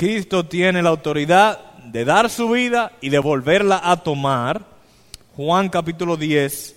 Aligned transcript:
Cristo 0.00 0.46
tiene 0.46 0.80
la 0.80 0.88
autoridad 0.88 1.74
de 1.84 2.06
dar 2.06 2.30
su 2.30 2.48
vida 2.48 2.92
y 3.02 3.10
de 3.10 3.18
volverla 3.18 3.82
a 3.84 3.98
tomar. 3.98 4.64
Juan 5.36 5.68
capítulo 5.68 6.16
10, 6.16 6.74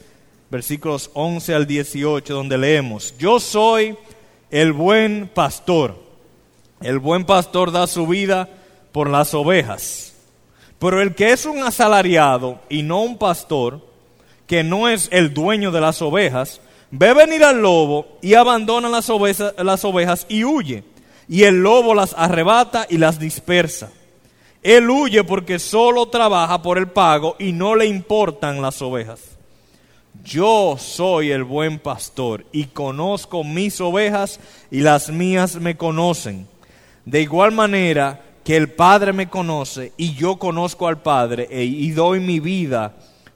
versículos 0.51 1.09
11 1.13 1.55
al 1.55 1.65
18, 1.65 2.33
donde 2.33 2.57
leemos, 2.57 3.15
yo 3.17 3.39
soy 3.39 3.96
el 4.51 4.73
buen 4.73 5.31
pastor. 5.33 5.96
El 6.81 6.99
buen 6.99 7.23
pastor 7.23 7.71
da 7.71 7.88
su 7.88 8.07
vida 8.07 8.49
por 8.91 9.09
las 9.09 9.33
ovejas. 9.33 10.15
Pero 10.77 11.01
el 11.01 11.15
que 11.15 11.31
es 11.31 11.45
un 11.45 11.63
asalariado 11.63 12.59
y 12.67 12.83
no 12.83 13.03
un 13.03 13.17
pastor, 13.17 13.79
que 14.47 14.65
no 14.65 14.89
es 14.89 15.07
el 15.13 15.33
dueño 15.33 15.71
de 15.71 15.79
las 15.79 16.01
ovejas, 16.01 16.59
ve 16.91 17.13
venir 17.13 17.45
al 17.45 17.61
lobo 17.61 18.17
y 18.21 18.33
abandona 18.33 18.89
las 18.89 19.09
ovejas, 19.09 19.53
las 19.59 19.85
ovejas 19.85 20.25
y 20.27 20.43
huye. 20.43 20.83
Y 21.27 21.43
el 21.43 21.61
lobo 21.61 21.93
las 21.93 22.13
arrebata 22.17 22.85
y 22.89 22.97
las 22.97 23.19
dispersa. 23.19 23.91
Él 24.61 24.89
huye 24.89 25.23
porque 25.23 25.59
solo 25.59 26.07
trabaja 26.07 26.61
por 26.61 26.77
el 26.77 26.87
pago 26.87 27.36
y 27.37 27.51
no 27.51 27.75
le 27.75 27.86
importan 27.86 28.61
las 28.61 28.81
ovejas. 28.81 29.33
Yo 30.23 30.78
soy 30.79 31.31
el 31.31 31.43
buen 31.43 31.79
pastor 31.79 32.45
y 32.52 32.66
conozco 32.66 33.44
mis 33.44 33.81
ovejas 33.81 34.39
y 34.72 34.80
las 34.80 35.09
mías 35.09 35.55
me 35.55 35.75
conocen. 35.75 36.47
De 37.03 37.22
igual 37.22 37.52
manera 37.52 38.22
que 38.44 38.55
el 38.55 38.72
Padre 38.72 39.11
me 39.11 39.30
conoce 39.30 39.92
y 39.97 40.14
yo 40.14 40.38
conozco 40.38 40.88
al 40.88 41.02
Padre 41.02 41.47
e, 41.50 41.64
y 41.64 41.92
doy 41.92 42.19
mi 42.19 42.39
vida 42.39 42.95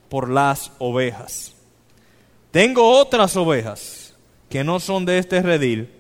por 0.10 0.30
las 0.30 0.72
ovejas. 0.80 1.54
Tengo 2.52 2.90
otras 2.98 3.36
ovejas 3.36 4.14
que 4.50 4.64
no 4.64 4.80
son 4.80 5.06
de 5.06 5.18
este 5.18 5.42
redil. 5.42 5.92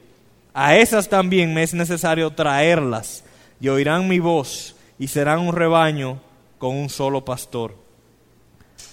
A 0.59 0.75
esas 0.75 1.07
también 1.07 1.53
me 1.53 1.61
es 1.61 1.75
necesario 1.75 2.31
traerlas 2.31 3.23
y 3.61 3.67
oirán 3.67 4.07
mi 4.07 4.17
voz 4.17 4.75
y 4.97 5.07
serán 5.07 5.41
un 5.41 5.53
rebaño 5.53 6.19
con 6.57 6.75
un 6.75 6.89
solo 6.89 7.23
pastor. 7.23 7.75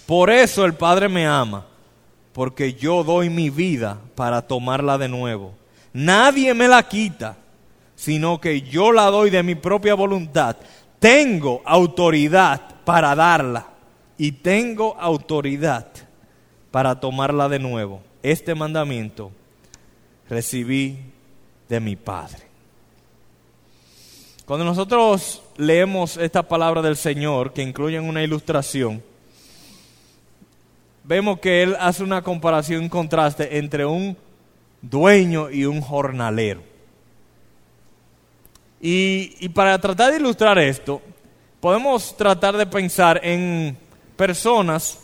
Por 0.05 0.29
eso 0.29 0.63
el 0.63 0.75
Padre 0.75 1.09
me 1.09 1.25
ama, 1.25 1.65
porque 2.33 2.75
yo 2.75 3.03
doy 3.03 3.31
mi 3.31 3.49
vida 3.49 3.99
para 4.13 4.43
tomarla 4.43 4.99
de 4.99 5.09
nuevo. 5.09 5.55
Nadie 5.91 6.53
me 6.53 6.67
la 6.67 6.87
quita, 6.87 7.35
sino 7.95 8.39
que 8.39 8.61
yo 8.61 8.91
la 8.91 9.05
doy 9.05 9.31
de 9.31 9.41
mi 9.41 9.55
propia 9.55 9.95
voluntad. 9.95 10.57
Tengo 10.99 11.63
autoridad 11.65 12.61
para 12.85 13.15
darla 13.15 13.65
y 14.19 14.33
tengo 14.33 14.95
autoridad 14.99 15.87
para 16.69 16.99
tomarla 16.99 17.49
de 17.49 17.57
nuevo. 17.57 18.03
Este 18.21 18.53
mandamiento 18.53 19.31
recibí 20.29 21.14
de 21.67 21.79
mi 21.79 21.95
Padre. 21.95 22.43
Cuando 24.45 24.63
nosotros 24.63 25.41
leemos 25.57 26.17
esta 26.17 26.43
palabra 26.43 26.81
del 26.81 26.95
Señor, 26.95 27.51
que 27.51 27.63
incluye 27.63 27.99
una 27.99 28.21
ilustración, 28.21 29.01
vemos 31.03 31.39
que 31.39 31.63
Él 31.63 31.75
hace 31.79 32.03
una 32.03 32.21
comparación, 32.21 32.83
un 32.83 32.89
contraste 32.89 33.57
entre 33.57 33.85
un 33.85 34.15
dueño 34.81 35.49
y 35.49 35.65
un 35.65 35.81
jornalero. 35.81 36.61
Y, 38.79 39.35
y, 39.39 39.49
para 39.49 39.79
tratar 39.79 40.11
de 40.11 40.19
ilustrar 40.19 40.59
esto, 40.59 41.01
podemos 41.59 42.15
tratar 42.15 42.55
de 42.55 42.67
pensar 42.67 43.19
en 43.23 43.75
personas 44.15 44.99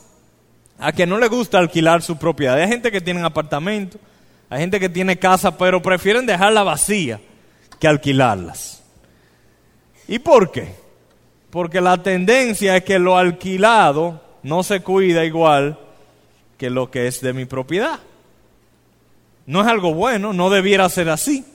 a 0.77 0.91
que 0.91 1.07
no 1.07 1.17
le 1.17 1.27
gusta 1.27 1.57
alquilar 1.57 2.03
su 2.03 2.17
propiedad. 2.17 2.59
Hay 2.59 2.67
gente 2.67 2.91
que 2.91 3.01
tiene 3.01 3.23
apartamento, 3.23 3.97
hay 4.51 4.59
gente 4.59 4.81
que 4.81 4.89
tiene 4.89 5.17
casa, 5.17 5.57
pero 5.57 5.81
prefieren 5.81 6.25
dejarla 6.25 6.63
vacía 6.63 7.21
que 7.79 7.87
alquilarlas. 7.87 8.83
¿Y 10.09 10.19
por 10.19 10.51
qué? 10.51 10.75
Porque 11.49 11.79
la 11.79 12.03
tendencia 12.03 12.75
es 12.75 12.83
que 12.83 12.99
lo 12.99 13.17
alquilado 13.17 14.21
no 14.43 14.61
se 14.63 14.81
cuida 14.81 15.23
igual 15.23 15.79
que 16.57 16.69
lo 16.69 16.91
que 16.91 17.07
es 17.07 17.21
de 17.21 17.31
mi 17.31 17.45
propiedad. 17.45 18.01
No 19.45 19.61
es 19.61 19.67
algo 19.67 19.93
bueno, 19.93 20.33
no 20.33 20.49
debiera 20.49 20.89
ser 20.89 21.07
así. 21.07 21.45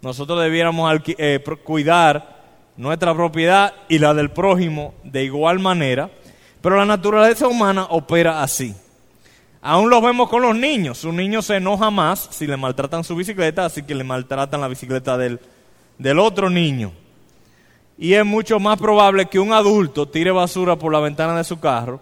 Nosotros 0.00 0.40
debiéramos 0.40 1.02
eh, 1.04 1.42
cuidar 1.64 2.44
nuestra 2.76 3.12
propiedad 3.12 3.74
y 3.88 3.98
la 3.98 4.14
del 4.14 4.30
prójimo 4.30 4.94
de 5.02 5.24
igual 5.24 5.58
manera, 5.58 6.08
pero 6.60 6.76
la 6.76 6.84
naturaleza 6.84 7.48
humana 7.48 7.86
opera 7.90 8.40
así. 8.40 8.72
Aún 9.60 9.90
lo 9.90 10.00
vemos 10.00 10.28
con 10.28 10.42
los 10.42 10.56
niños. 10.56 11.04
Un 11.04 11.16
niño 11.16 11.42
se 11.42 11.56
enoja 11.56 11.90
más 11.90 12.28
si 12.30 12.46
le 12.46 12.56
maltratan 12.56 13.04
su 13.04 13.16
bicicleta, 13.16 13.64
así 13.64 13.82
que 13.82 13.94
le 13.94 14.04
maltratan 14.04 14.60
la 14.60 14.68
bicicleta 14.68 15.18
del, 15.18 15.40
del 15.98 16.18
otro 16.18 16.48
niño 16.48 16.92
y 17.98 18.14
es 18.14 18.24
mucho 18.24 18.60
más 18.60 18.78
probable 18.78 19.26
que 19.26 19.40
un 19.40 19.52
adulto 19.52 20.06
tire 20.08 20.30
basura 20.30 20.76
por 20.76 20.92
la 20.92 21.00
ventana 21.00 21.36
de 21.36 21.42
su 21.42 21.58
carro 21.58 22.00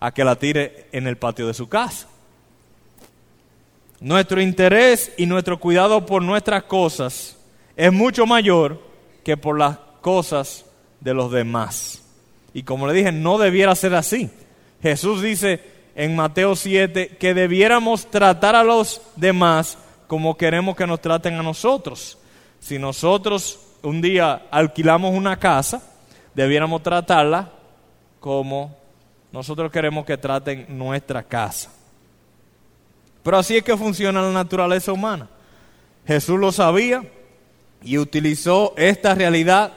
a 0.00 0.10
que 0.10 0.24
la 0.24 0.36
tire 0.36 0.86
en 0.90 1.06
el 1.06 1.18
patio 1.18 1.46
de 1.46 1.54
su 1.54 1.68
casa. 1.68 2.08
Nuestro 4.00 4.40
interés 4.40 5.12
y 5.18 5.26
nuestro 5.26 5.60
cuidado 5.60 6.06
por 6.06 6.22
nuestras 6.22 6.64
cosas 6.64 7.36
es 7.76 7.92
mucho 7.92 8.26
mayor 8.26 8.80
que 9.22 9.36
por 9.36 9.58
las 9.58 9.76
cosas 10.00 10.64
de 11.00 11.12
los 11.12 11.30
demás. 11.30 12.02
Y 12.54 12.62
como 12.62 12.86
le 12.86 12.94
dije, 12.94 13.12
no 13.12 13.36
debiera 13.36 13.74
ser 13.74 13.94
así. 13.94 14.30
Jesús 14.82 15.20
dice 15.20 15.60
en 15.94 16.16
Mateo 16.16 16.56
7 16.56 17.16
que 17.18 17.34
debiéramos 17.34 18.10
tratar 18.10 18.56
a 18.56 18.64
los 18.64 19.00
demás 19.16 19.78
como 20.06 20.36
queremos 20.36 20.76
que 20.76 20.86
nos 20.86 21.00
traten 21.00 21.34
a 21.34 21.42
nosotros. 21.42 22.18
Si 22.60 22.78
nosotros 22.78 23.60
un 23.82 24.00
día 24.00 24.46
alquilamos 24.50 25.14
una 25.14 25.38
casa, 25.38 25.82
debiéramos 26.34 26.82
tratarla 26.82 27.50
como 28.20 28.76
nosotros 29.32 29.70
queremos 29.70 30.04
que 30.04 30.16
traten 30.16 30.66
nuestra 30.68 31.22
casa. 31.22 31.70
Pero 33.22 33.38
así 33.38 33.56
es 33.56 33.62
que 33.62 33.76
funciona 33.76 34.22
la 34.22 34.30
naturaleza 34.30 34.92
humana. 34.92 35.28
Jesús 36.06 36.38
lo 36.38 36.52
sabía 36.52 37.02
y 37.82 37.98
utilizó 37.98 38.74
esta 38.76 39.14
realidad 39.14 39.72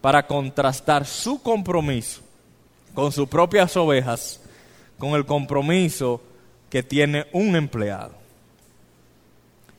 para 0.00 0.26
contrastar 0.26 1.06
su 1.06 1.42
compromiso 1.42 2.20
con 2.94 3.10
sus 3.10 3.28
propias 3.28 3.76
ovejas 3.76 4.43
con 4.98 5.10
el 5.10 5.26
compromiso 5.26 6.20
que 6.70 6.82
tiene 6.82 7.26
un 7.32 7.56
empleado. 7.56 8.12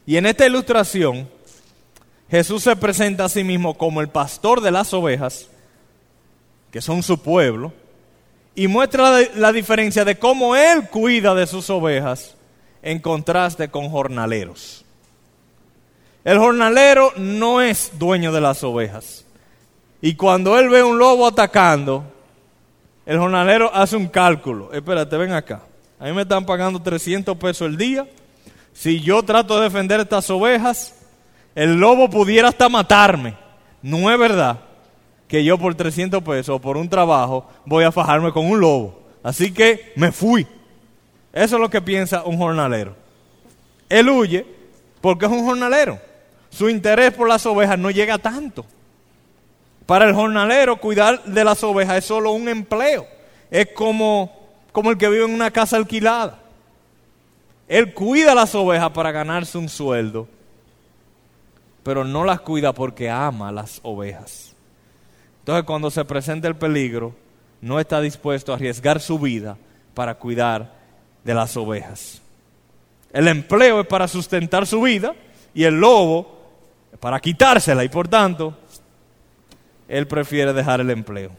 Y 0.05 0.17
en 0.17 0.25
esta 0.25 0.45
ilustración 0.45 1.27
Jesús 2.29 2.63
se 2.63 2.75
presenta 2.75 3.25
a 3.25 3.29
sí 3.29 3.43
mismo 3.43 3.77
como 3.77 4.01
el 4.01 4.09
pastor 4.09 4.61
de 4.61 4.71
las 4.71 4.93
ovejas, 4.93 5.47
que 6.71 6.81
son 6.81 7.03
su 7.03 7.21
pueblo, 7.21 7.73
y 8.55 8.67
muestra 8.67 9.21
la, 9.35 9.51
diferencia 9.51 10.05
de 10.05 10.17
cómo 10.17 10.55
Él 10.55 10.89
cuida 10.89 11.35
de 11.35 11.45
sus 11.45 11.69
ovejas 11.69 12.35
en 12.81 12.99
contraste 12.99 13.69
con 13.69 13.89
jornaleros. 13.89 14.85
El 16.23 16.39
jornalero 16.39 17.13
no 17.17 17.61
es 17.61 17.91
dueño 17.99 18.31
de 18.31 18.41
las 18.41 18.63
ovejas. 18.63 19.25
Y 20.01 20.15
cuando 20.15 20.57
él 20.57 20.69
ve 20.69 20.83
un 20.83 20.97
lobo 20.97 21.27
atacando, 21.27 22.03
el 23.05 23.19
jornalero 23.19 23.73
hace 23.73 23.95
un 23.95 24.07
cálculo. 24.07 24.73
Espérate, 24.73 25.17
ven 25.17 25.31
acá. 25.31 25.61
A 25.99 26.05
mí 26.05 26.13
me 26.13 26.23
están 26.23 26.45
pagando 26.45 26.81
300 26.81 27.37
pesos 27.37 27.67
el 27.67 27.77
día. 27.77 28.07
Si 28.73 28.99
yo 28.99 29.23
trato 29.23 29.57
de 29.57 29.63
defender 29.63 29.99
estas 29.99 30.29
ovejas, 30.29 30.95
el 31.53 31.75
lobo 31.75 32.09
pudiera 32.09 32.49
hasta 32.49 32.67
matarme. 32.67 33.35
No 33.81 34.11
es 34.11 34.19
verdad 34.19 34.59
que 35.27 35.43
yo 35.43 35.57
por 35.57 35.73
300 35.75 36.21
pesos 36.23 36.59
por 36.59 36.77
un 36.77 36.89
trabajo 36.89 37.49
voy 37.65 37.83
a 37.83 37.91
fajarme 37.91 38.31
con 38.31 38.45
un 38.45 38.59
lobo. 38.59 39.03
Así 39.23 39.53
que 39.53 39.93
me 39.95 40.11
fui. 40.11 40.45
Eso 41.31 41.55
es 41.55 41.61
lo 41.61 41.69
que 41.69 41.81
piensa 41.81 42.23
un 42.23 42.37
jornalero. 42.37 42.95
Él 43.89 44.09
huye 44.09 44.45
porque 45.01 45.25
es 45.25 45.31
un 45.31 45.45
jornalero. 45.45 45.99
Su 46.49 46.69
interés 46.69 47.13
por 47.13 47.27
las 47.27 47.45
ovejas 47.45 47.77
no 47.77 47.91
llega 47.91 48.17
tanto. 48.17 48.65
Para 49.85 50.05
el 50.05 50.15
jornalero 50.15 50.77
cuidar 50.77 51.23
de 51.23 51.43
las 51.43 51.63
ovejas 51.63 51.97
es 51.97 52.05
solo 52.05 52.31
un 52.31 52.47
empleo. 52.49 53.07
Es 53.51 53.69
como, 53.75 54.49
como 54.71 54.91
el 54.91 54.97
que 54.97 55.09
vive 55.09 55.25
en 55.25 55.33
una 55.33 55.51
casa 55.51 55.77
alquilada. 55.77 56.39
Él 57.67 57.93
cuida 57.93 58.35
las 58.35 58.53
ovejas 58.55 58.91
para 58.91 59.11
ganarse 59.11 59.57
un 59.57 59.69
sueldo 59.69 60.27
pero 61.85 62.03
no 62.03 62.25
las 62.25 62.41
cuida 62.41 62.73
porque 62.73 63.11
ama 63.11 63.51
las 63.51 63.79
ovejas. 63.83 64.55
Entonces 65.41 65.65
cuando 65.65 65.91
se 65.91 66.03
presenta 66.03 66.47
el 66.47 66.55
peligro, 66.55 67.13
no 67.61 67.79
está 67.79 68.01
dispuesto 68.01 68.51
a 68.51 68.55
arriesgar 68.55 68.99
su 68.99 69.19
vida 69.19 69.55
para 69.93 70.15
cuidar 70.15 70.73
de 71.23 71.35
las 71.35 71.55
ovejas. 71.55 72.23
El 73.13 73.27
empleo 73.27 73.81
es 73.81 73.85
para 73.85 74.07
sustentar 74.07 74.65
su 74.65 74.81
vida 74.81 75.13
y 75.53 75.63
el 75.63 75.79
lobo 75.79 76.39
para 76.99 77.19
quitársela 77.19 77.83
y 77.83 77.89
por 77.89 78.07
tanto, 78.07 78.57
él 79.87 80.07
prefiere 80.07 80.53
dejar 80.53 80.81
el 80.81 80.89
empleo. 80.89 81.31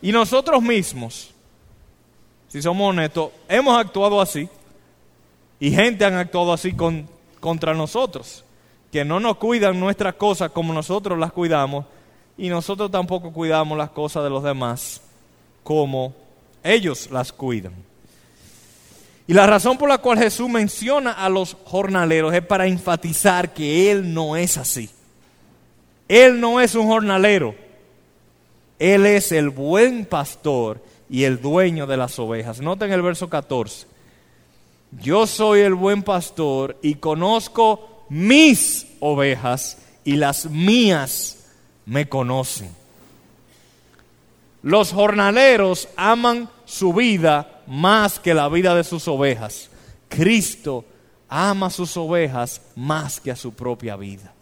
Y 0.00 0.12
nosotros 0.12 0.62
mismos, 0.62 1.32
si 2.48 2.60
somos 2.60 2.90
honestos, 2.90 3.30
hemos 3.48 3.78
actuado 3.78 4.20
así 4.20 4.48
y 5.60 5.70
gente 5.70 6.04
han 6.04 6.14
actuado 6.14 6.52
así 6.52 6.72
con, 6.72 7.08
contra 7.40 7.72
nosotros 7.74 8.44
que 8.90 9.04
no 9.04 9.20
nos 9.20 9.38
cuidan 9.38 9.80
nuestras 9.80 10.14
cosas 10.14 10.50
como 10.50 10.74
nosotros 10.74 11.18
las 11.18 11.32
cuidamos 11.32 11.86
y 12.36 12.48
nosotros 12.48 12.90
tampoco 12.90 13.32
cuidamos 13.32 13.78
las 13.78 13.90
cosas 13.90 14.22
de 14.24 14.30
los 14.30 14.42
demás 14.42 15.00
como 15.62 16.14
ellos 16.62 17.10
las 17.10 17.32
cuidan. 17.32 17.72
Y 19.26 19.32
la 19.32 19.46
razón 19.46 19.78
por 19.78 19.88
la 19.88 19.98
cual 19.98 20.18
Jesús 20.18 20.48
menciona 20.48 21.12
a 21.12 21.28
los 21.28 21.56
jornaleros 21.64 22.34
es 22.34 22.44
para 22.44 22.66
enfatizar 22.66 23.54
que 23.54 23.90
Él 23.90 24.12
no 24.12 24.36
es 24.36 24.58
así. 24.58 24.90
Él 26.08 26.40
no 26.40 26.60
es 26.60 26.74
un 26.74 26.86
jornalero. 26.86 27.54
Él 28.78 29.06
es 29.06 29.32
el 29.32 29.50
buen 29.50 30.06
pastor 30.06 30.82
y 31.08 31.24
el 31.24 31.40
dueño 31.40 31.86
de 31.86 31.96
las 31.96 32.18
ovejas. 32.18 32.60
Noten 32.60 32.92
el 32.92 33.02
verso 33.02 33.28
14. 33.28 33.86
Yo 35.00 35.26
soy 35.26 35.60
el 35.60 35.74
buen 35.74 36.02
pastor 36.02 36.76
y 36.82 36.96
conozco 36.96 38.04
mis 38.08 38.86
ovejas 39.00 39.78
y 40.04 40.16
las 40.16 40.46
mías 40.46 41.46
me 41.86 42.08
conocen. 42.08 42.70
Los 44.62 44.92
jornaleros 44.92 45.88
aman 45.96 46.48
su 46.64 46.92
vida 46.92 47.62
más 47.66 48.18
que 48.18 48.34
la 48.34 48.48
vida 48.48 48.74
de 48.74 48.84
sus 48.84 49.08
ovejas. 49.08 49.70
Cristo 50.08 50.84
ama 51.28 51.66
a 51.66 51.70
sus 51.70 51.96
ovejas 51.96 52.60
más 52.76 53.18
que 53.20 53.30
a 53.30 53.36
su 53.36 53.54
propia 53.54 53.96
vida. 53.96 54.32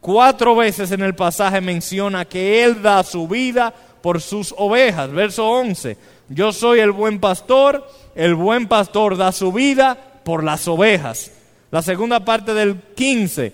Cuatro 0.00 0.54
veces 0.54 0.90
en 0.92 1.02
el 1.02 1.14
pasaje 1.14 1.60
menciona 1.60 2.24
que 2.24 2.62
Él 2.62 2.82
da 2.82 3.02
su 3.02 3.26
vida 3.26 3.74
por 4.00 4.20
sus 4.20 4.54
ovejas. 4.56 5.10
Verso 5.10 5.48
11, 5.48 5.96
yo 6.28 6.52
soy 6.52 6.80
el 6.80 6.92
buen 6.92 7.18
pastor, 7.18 7.86
el 8.14 8.34
buen 8.34 8.68
pastor 8.68 9.16
da 9.16 9.32
su 9.32 9.52
vida 9.52 9.96
por 10.24 10.44
las 10.44 10.68
ovejas. 10.68 11.32
La 11.70 11.82
segunda 11.82 12.24
parte 12.24 12.54
del 12.54 12.80
15, 12.94 13.52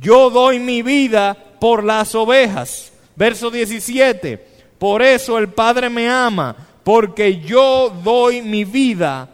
yo 0.00 0.30
doy 0.30 0.58
mi 0.58 0.82
vida 0.82 1.36
por 1.60 1.84
las 1.84 2.14
ovejas. 2.14 2.92
Verso 3.16 3.50
17, 3.50 4.44
por 4.78 5.00
eso 5.00 5.38
el 5.38 5.48
Padre 5.48 5.88
me 5.88 6.08
ama, 6.08 6.56
porque 6.82 7.40
yo 7.40 7.94
doy 8.02 8.42
mi 8.42 8.64
vida 8.64 9.28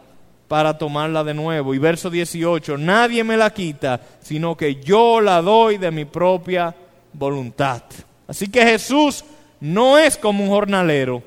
para 0.51 0.77
tomarla 0.77 1.23
de 1.23 1.33
nuevo. 1.33 1.73
Y 1.73 1.77
verso 1.77 2.09
18, 2.09 2.77
nadie 2.77 3.23
me 3.23 3.37
la 3.37 3.53
quita, 3.53 4.01
sino 4.19 4.57
que 4.57 4.75
yo 4.83 5.21
la 5.21 5.41
doy 5.41 5.77
de 5.77 5.91
mi 5.91 6.03
propia 6.03 6.75
voluntad. 7.13 7.81
Así 8.27 8.49
que 8.49 8.61
Jesús 8.61 9.23
no 9.61 9.97
es 9.97 10.17
como 10.17 10.43
un 10.43 10.49
jornalero, 10.49 11.23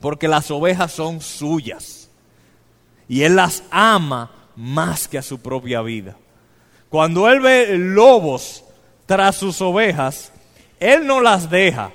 porque 0.00 0.28
las 0.28 0.48
ovejas 0.52 0.92
son 0.92 1.20
suyas. 1.20 2.08
Y 3.08 3.24
Él 3.24 3.34
las 3.34 3.64
ama 3.72 4.30
más 4.54 5.08
que 5.08 5.18
a 5.18 5.22
su 5.22 5.40
propia 5.40 5.82
vida. 5.82 6.16
Cuando 6.88 7.28
Él 7.28 7.40
ve 7.40 7.76
lobos 7.76 8.62
tras 9.06 9.34
sus 9.34 9.60
ovejas, 9.60 10.30
Él 10.78 11.04
no 11.04 11.20
las 11.20 11.50
deja 11.50 11.90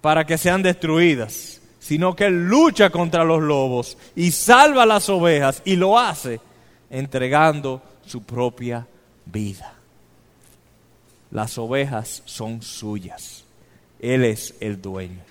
para 0.00 0.24
que 0.24 0.38
sean 0.38 0.62
destruidas, 0.62 1.55
sino 1.86 2.16
que 2.16 2.24
Él 2.24 2.48
lucha 2.48 2.90
contra 2.90 3.22
los 3.22 3.40
lobos 3.40 3.96
y 4.16 4.32
salva 4.32 4.84
las 4.84 5.08
ovejas 5.08 5.62
y 5.64 5.76
lo 5.76 5.96
hace 5.96 6.40
entregando 6.90 7.80
su 8.04 8.24
propia 8.24 8.88
vida. 9.24 9.72
Las 11.30 11.56
ovejas 11.58 12.24
son 12.24 12.60
suyas. 12.60 13.44
Él 14.00 14.24
es 14.24 14.56
el 14.58 14.82
dueño. 14.82 15.22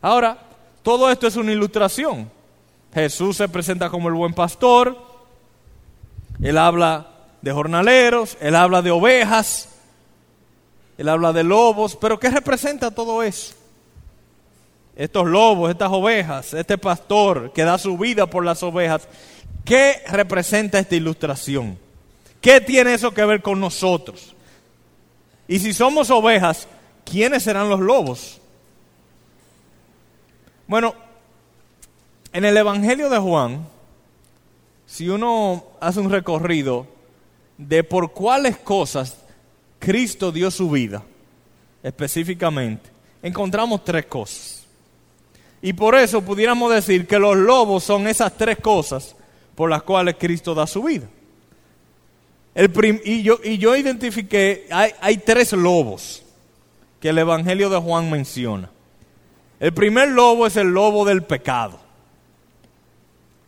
Ahora, 0.00 0.38
todo 0.84 1.10
esto 1.10 1.26
es 1.26 1.34
una 1.34 1.50
ilustración. 1.50 2.30
Jesús 2.94 3.38
se 3.38 3.48
presenta 3.48 3.90
como 3.90 4.06
el 4.06 4.14
buen 4.14 4.34
pastor. 4.34 4.96
Él 6.40 6.58
habla 6.58 7.08
de 7.40 7.50
jornaleros, 7.50 8.36
él 8.40 8.54
habla 8.54 8.82
de 8.82 8.92
ovejas, 8.92 9.68
él 10.96 11.08
habla 11.08 11.32
de 11.32 11.42
lobos, 11.42 11.96
pero 11.96 12.20
¿qué 12.20 12.30
representa 12.30 12.92
todo 12.92 13.20
eso? 13.24 13.56
Estos 14.96 15.26
lobos, 15.26 15.70
estas 15.70 15.90
ovejas, 15.90 16.54
este 16.54 16.78
pastor 16.78 17.52
que 17.52 17.64
da 17.64 17.78
su 17.78 17.96
vida 17.96 18.26
por 18.26 18.44
las 18.44 18.62
ovejas, 18.62 19.08
¿qué 19.64 20.02
representa 20.08 20.78
esta 20.78 20.96
ilustración? 20.96 21.78
¿Qué 22.40 22.60
tiene 22.60 22.94
eso 22.94 23.12
que 23.12 23.24
ver 23.24 23.40
con 23.40 23.60
nosotros? 23.60 24.34
Y 25.48 25.58
si 25.58 25.72
somos 25.72 26.10
ovejas, 26.10 26.66
¿quiénes 27.04 27.42
serán 27.42 27.68
los 27.68 27.80
lobos? 27.80 28.40
Bueno, 30.66 30.94
en 32.32 32.44
el 32.44 32.56
Evangelio 32.56 33.08
de 33.10 33.18
Juan, 33.18 33.66
si 34.86 35.08
uno 35.08 35.64
hace 35.80 36.00
un 36.00 36.10
recorrido 36.10 36.86
de 37.58 37.84
por 37.84 38.12
cuáles 38.12 38.56
cosas 38.58 39.16
Cristo 39.78 40.32
dio 40.32 40.50
su 40.50 40.70
vida, 40.70 41.02
específicamente, 41.82 42.90
encontramos 43.22 43.84
tres 43.84 44.06
cosas. 44.06 44.51
Y 45.62 45.72
por 45.74 45.94
eso 45.94 46.22
pudiéramos 46.22 46.74
decir 46.74 47.06
que 47.06 47.20
los 47.20 47.36
lobos 47.36 47.84
son 47.84 48.08
esas 48.08 48.36
tres 48.36 48.58
cosas 48.58 49.14
por 49.54 49.70
las 49.70 49.84
cuales 49.84 50.16
Cristo 50.18 50.54
da 50.54 50.66
su 50.66 50.82
vida. 50.82 51.06
y, 53.04 53.22
yo, 53.22 53.38
y 53.42 53.58
yo 53.58 53.76
identifiqué, 53.76 54.66
hay, 54.70 54.90
hay 55.00 55.18
tres 55.18 55.52
lobos 55.52 56.24
que 57.00 57.10
el 57.10 57.18
Evangelio 57.18 57.70
de 57.70 57.78
Juan 57.78 58.10
menciona. 58.10 58.70
El 59.60 59.72
primer 59.72 60.08
lobo 60.08 60.48
es 60.48 60.56
el 60.56 60.68
lobo 60.68 61.04
del 61.04 61.22
pecado. 61.22 61.78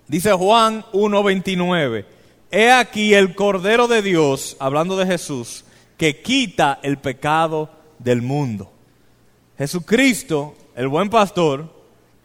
Dice 0.07 0.33
Juan 0.33 0.85
1.29, 0.93 2.05
he 2.53 2.71
aquí 2.71 3.15
el 3.15 3.35
Cordero 3.35 3.89
de 3.89 4.03
Dios, 4.03 4.57
hablando 4.61 4.97
de 4.97 5.07
Jesús, 5.07 5.65
que 5.97 6.21
quita 6.21 6.79
el 6.83 6.99
pecado 6.99 7.71
del 7.99 8.23
mundo. 8.23 8.71
Jesucristo, 9.59 10.55
el 10.77 10.87
buen 10.87 11.11
pastor, 11.11 11.74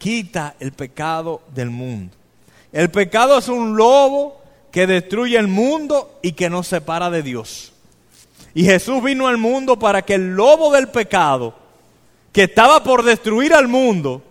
quita 0.00 0.56
el 0.58 0.72
pecado 0.72 1.42
del 1.54 1.68
mundo. 1.68 2.16
El 2.72 2.90
pecado 2.90 3.36
es 3.38 3.48
un 3.48 3.76
lobo 3.76 4.40
que 4.72 4.86
destruye 4.86 5.36
el 5.36 5.46
mundo 5.46 6.18
y 6.22 6.32
que 6.32 6.48
nos 6.48 6.68
separa 6.68 7.10
de 7.10 7.22
Dios. 7.22 7.72
Y 8.54 8.64
Jesús 8.64 9.02
vino 9.02 9.28
al 9.28 9.36
mundo 9.36 9.78
para 9.78 10.02
que 10.02 10.14
el 10.14 10.34
lobo 10.34 10.72
del 10.72 10.88
pecado, 10.88 11.54
que 12.32 12.44
estaba 12.44 12.82
por 12.82 13.04
destruir 13.04 13.52
al 13.52 13.68
mundo, 13.68 14.22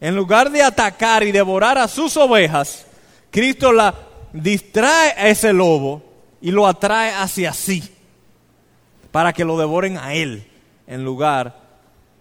en 0.00 0.16
lugar 0.16 0.50
de 0.50 0.62
atacar 0.62 1.22
y 1.22 1.32
devorar 1.32 1.76
a 1.76 1.86
sus 1.86 2.16
ovejas, 2.16 2.86
Cristo 3.30 3.72
la 3.72 3.94
distrae 4.32 5.10
a 5.10 5.28
ese 5.28 5.52
lobo 5.52 6.02
y 6.40 6.50
lo 6.50 6.66
atrae 6.66 7.12
hacia 7.12 7.52
sí, 7.52 7.84
para 9.12 9.34
que 9.34 9.44
lo 9.44 9.58
devoren 9.58 9.98
a 9.98 10.14
él 10.14 10.46
en 10.86 11.04
lugar 11.04 11.60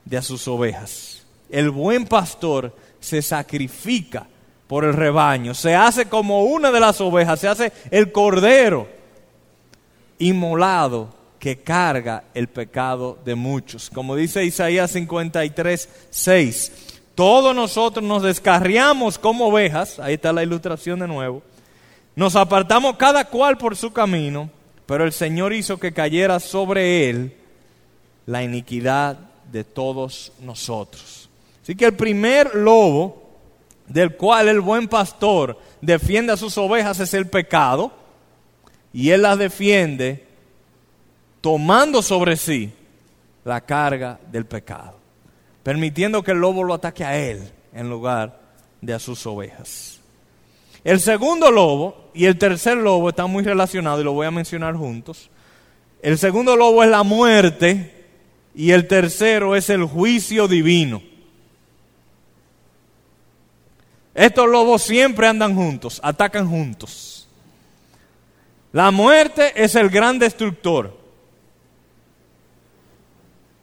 de 0.03 0.17
a 0.17 0.21
sus 0.21 0.47
ovejas 0.49 1.22
el 1.53 1.69
buen 1.69 2.05
pastor 2.05 2.75
se 2.99 3.21
sacrifica 3.21 4.25
por 4.67 4.85
el 4.85 4.93
rebaño, 4.93 5.53
se 5.53 5.75
hace 5.75 6.07
como 6.07 6.45
una 6.45 6.71
de 6.71 6.79
las 6.79 6.99
ovejas, 6.99 7.39
se 7.39 7.47
hace 7.47 7.71
el 7.91 8.11
cordero 8.11 8.87
inmolado 10.17 11.13
que 11.37 11.59
carga 11.59 12.23
el 12.33 12.47
pecado 12.47 13.19
de 13.23 13.35
muchos. 13.35 13.91
Como 13.91 14.15
dice 14.15 14.43
Isaías 14.43 14.89
53, 14.91 15.89
6, 16.09 16.71
todos 17.13 17.55
nosotros 17.55 18.03
nos 18.03 18.23
descarriamos 18.23 19.19
como 19.19 19.49
ovejas, 19.49 19.99
ahí 19.99 20.15
está 20.15 20.33
la 20.33 20.41
ilustración 20.41 21.01
de 21.01 21.07
nuevo, 21.07 21.43
nos 22.15 22.35
apartamos 22.35 22.97
cada 22.97 23.25
cual 23.25 23.59
por 23.59 23.75
su 23.75 23.93
camino, 23.93 24.49
pero 24.87 25.03
el 25.03 25.11
Señor 25.11 25.53
hizo 25.53 25.77
que 25.77 25.93
cayera 25.93 26.39
sobre 26.39 27.11
él 27.11 27.35
la 28.25 28.41
iniquidad 28.41 29.19
de 29.51 29.63
todos 29.63 30.31
nosotros. 30.39 31.22
Así 31.63 31.75
que 31.75 31.85
el 31.85 31.95
primer 31.95 32.53
lobo 32.55 33.23
del 33.87 34.15
cual 34.15 34.49
el 34.49 34.61
buen 34.61 34.87
pastor 34.87 35.57
defiende 35.81 36.33
a 36.33 36.37
sus 36.37 36.57
ovejas 36.57 36.99
es 36.99 37.13
el 37.13 37.27
pecado. 37.27 37.91
Y 38.91 39.09
él 39.09 39.23
las 39.23 39.39
defiende 39.39 40.27
tomando 41.41 42.01
sobre 42.01 42.37
sí 42.37 42.71
la 43.43 43.61
carga 43.61 44.19
del 44.31 44.45
pecado, 44.45 44.97
permitiendo 45.63 46.23
que 46.23 46.31
el 46.31 46.37
lobo 46.37 46.63
lo 46.63 46.73
ataque 46.73 47.03
a 47.03 47.17
él 47.17 47.51
en 47.73 47.89
lugar 47.89 48.39
de 48.81 48.93
a 48.93 48.99
sus 48.99 49.25
ovejas. 49.25 49.99
El 50.83 50.99
segundo 50.99 51.49
lobo 51.49 52.11
y 52.13 52.25
el 52.25 52.37
tercer 52.37 52.77
lobo 52.77 53.09
están 53.09 53.31
muy 53.31 53.43
relacionados 53.43 54.01
y 54.01 54.03
lo 54.03 54.13
voy 54.13 54.27
a 54.27 54.31
mencionar 54.31 54.75
juntos. 54.75 55.29
El 56.01 56.17
segundo 56.17 56.55
lobo 56.55 56.83
es 56.83 56.89
la 56.89 57.03
muerte 57.03 58.05
y 58.53 58.71
el 58.71 58.87
tercero 58.87 59.55
es 59.55 59.69
el 59.69 59.85
juicio 59.85 60.47
divino. 60.47 61.01
Estos 64.15 64.47
lobos 64.47 64.83
siempre 64.83 65.27
andan 65.27 65.55
juntos, 65.55 65.99
atacan 66.03 66.47
juntos. 66.47 67.27
La 68.71 68.91
muerte 68.91 69.51
es 69.55 69.75
el 69.75 69.89
gran 69.89 70.19
destructor. 70.19 70.97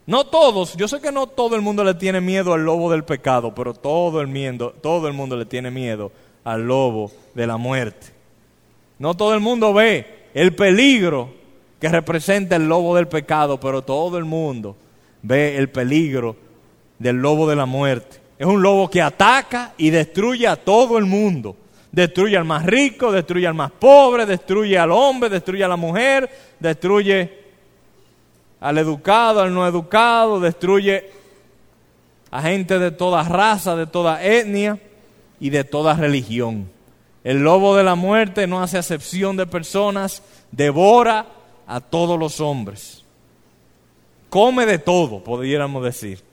No 0.07 0.27
todos, 0.27 0.77
yo 0.77 0.89
sé 0.89 1.01
que 1.01 1.13
no 1.13 1.29
todo 1.29 1.55
el 1.55 1.63
mundo 1.63 1.85
le 1.85 1.95
tiene 1.95 2.21
miedo 2.21 2.53
al 2.53 2.65
lobo 2.65 2.91
del 2.91 3.05
pecado, 3.05 3.55
pero 3.55 3.75
todo 3.75 4.21
el, 4.21 4.59
todo 4.81 5.07
el 5.07 5.15
mundo 5.15 5.37
le 5.37 5.47
tiene 5.47 5.71
miedo 5.71 6.11
al 6.43 6.63
lobo 6.63 7.13
de 7.35 7.47
la 7.47 7.57
muerte. 7.57 8.09
No 8.99 9.17
todo 9.17 9.35
el 9.35 9.41
mundo 9.41 9.73
ve 9.73 10.29
el 10.35 10.55
peligro 10.55 11.33
que 11.81 11.89
representa 11.89 12.57
el 12.57 12.69
lobo 12.69 12.97
del 12.97 13.09
pecado, 13.09 13.59
pero 13.61 13.83
todo 13.83 14.19
el 14.19 14.25
mundo 14.25 14.77
ve 15.23 15.57
el 15.57 15.71
peligro 15.71 16.37
del 16.99 17.17
lobo 17.17 17.49
de 17.49 17.57
la 17.57 17.67
muerte. 17.67 18.20
Es 18.41 18.47
un 18.47 18.63
lobo 18.63 18.89
que 18.89 19.03
ataca 19.03 19.75
y 19.77 19.91
destruye 19.91 20.49
a 20.49 20.57
todo 20.57 20.97
el 20.97 21.05
mundo. 21.05 21.55
Destruye 21.93 22.39
al 22.39 22.47
más 22.47 22.65
rico, 22.65 23.13
destruye 23.13 23.47
al 23.47 23.53
más 23.53 23.71
pobre, 23.71 24.25
destruye 24.25 24.79
al 24.79 24.93
hombre, 24.93 25.29
destruye 25.29 25.63
a 25.63 25.69
la 25.69 25.77
mujer, 25.77 26.31
destruye 26.59 27.39
al 28.59 28.79
educado, 28.79 29.43
al 29.43 29.53
no 29.53 29.67
educado, 29.67 30.41
destruye 30.41 31.11
a 32.31 32.41
gente 32.41 32.79
de 32.79 32.91
toda 32.91 33.23
raza, 33.25 33.77
de 33.77 33.87
toda 33.87 34.25
etnia 34.25 34.79
y 35.39 35.51
de 35.51 35.63
toda 35.63 35.93
religión. 35.93 36.71
El 37.23 37.41
lobo 37.41 37.77
de 37.77 37.85
la 37.85 37.95
muerte 37.95 38.47
no 38.47 38.63
hace 38.63 38.79
acepción 38.79 39.37
de 39.37 39.45
personas, 39.45 40.23
devora 40.51 41.27
a 41.67 41.83
todos 41.83 42.19
los 42.19 42.41
hombres. 42.41 43.05
Come 44.31 44.65
de 44.65 44.79
todo, 44.79 45.23
podríamos 45.23 45.85
decir. 45.85 46.30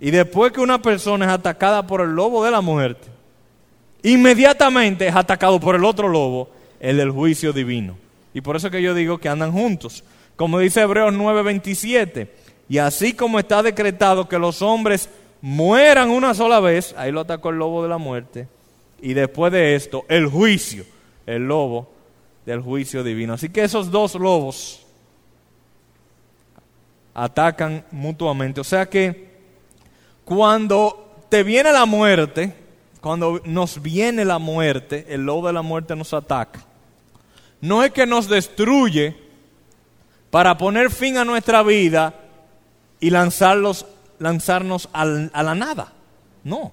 Y 0.00 0.10
después 0.10 0.52
que 0.52 0.60
una 0.60 0.82
persona 0.82 1.26
es 1.26 1.30
atacada 1.30 1.86
por 1.86 2.00
el 2.00 2.10
lobo 2.10 2.44
de 2.44 2.50
la 2.50 2.60
muerte, 2.60 3.08
inmediatamente 4.02 5.06
es 5.06 5.14
atacado 5.14 5.58
por 5.60 5.74
el 5.74 5.84
otro 5.84 6.08
lobo, 6.08 6.50
el 6.80 6.96
del 6.98 7.10
juicio 7.10 7.52
divino. 7.52 7.96
Y 8.34 8.40
por 8.40 8.56
eso 8.56 8.70
que 8.70 8.82
yo 8.82 8.94
digo 8.94 9.18
que 9.18 9.28
andan 9.28 9.52
juntos. 9.52 10.04
Como 10.36 10.58
dice 10.58 10.82
Hebreos 10.82 11.14
9:27, 11.14 12.28
y 12.68 12.78
así 12.78 13.14
como 13.14 13.38
está 13.38 13.62
decretado 13.62 14.28
que 14.28 14.38
los 14.38 14.62
hombres 14.62 15.08
mueran 15.40 16.10
una 16.10 16.34
sola 16.34 16.60
vez, 16.60 16.94
ahí 16.98 17.12
lo 17.12 17.20
atacó 17.20 17.50
el 17.50 17.58
lobo 17.58 17.82
de 17.82 17.88
la 17.88 17.98
muerte, 17.98 18.48
y 19.00 19.14
después 19.14 19.52
de 19.52 19.74
esto, 19.74 20.04
el 20.08 20.26
juicio, 20.26 20.84
el 21.26 21.46
lobo 21.46 21.92
del 22.44 22.60
juicio 22.60 23.04
divino. 23.04 23.34
Así 23.34 23.48
que 23.48 23.62
esos 23.62 23.90
dos 23.90 24.14
lobos 24.14 24.84
atacan 27.14 27.84
mutuamente. 27.90 28.60
O 28.60 28.64
sea 28.64 28.86
que 28.86 29.33
cuando 30.24 31.24
te 31.28 31.42
viene 31.42 31.72
la 31.72 31.86
muerte, 31.86 32.54
cuando 33.00 33.40
nos 33.44 33.82
viene 33.82 34.24
la 34.24 34.38
muerte, 34.38 35.06
el 35.08 35.26
lobo 35.26 35.46
de 35.46 35.52
la 35.52 35.62
muerte 35.62 35.94
nos 35.94 36.14
ataca. 36.14 36.64
No 37.60 37.82
es 37.82 37.92
que 37.92 38.06
nos 38.06 38.28
destruye 38.28 39.16
para 40.30 40.56
poner 40.56 40.90
fin 40.90 41.16
a 41.16 41.24
nuestra 41.24 41.62
vida 41.62 42.14
y 43.00 43.10
lanzarlos, 43.10 43.86
lanzarnos 44.18 44.88
a 44.92 45.04
la 45.04 45.54
nada. 45.54 45.92
No. 46.42 46.72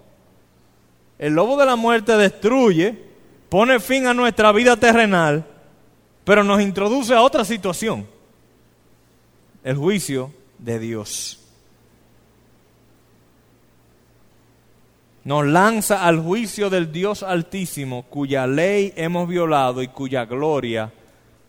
El 1.20 1.34
lobo 1.34 1.58
de 1.58 1.66
la 1.66 1.76
muerte 1.76 2.18
destruye, 2.18 2.98
pone 3.50 3.80
fin 3.80 4.08
a 4.08 4.14
nuestra 4.14 4.52
vida 4.52 4.78
terrenal, 4.78 5.46
pero 6.24 6.44
nos 6.44 6.62
introduce 6.62 7.14
a 7.14 7.22
otra 7.22 7.46
situación. 7.46 8.08
El 9.64 9.76
juicio 9.76 10.34
de 10.58 10.80
Dios. 10.80 11.41
Nos 15.24 15.46
lanza 15.46 16.06
al 16.06 16.20
juicio 16.20 16.70
del 16.70 16.92
Dios 16.92 17.22
Altísimo, 17.22 18.04
cuya 18.04 18.48
ley 18.48 18.92
hemos 18.96 19.28
violado 19.28 19.84
y 19.84 19.88
cuya 19.88 20.26
gloria 20.26 20.92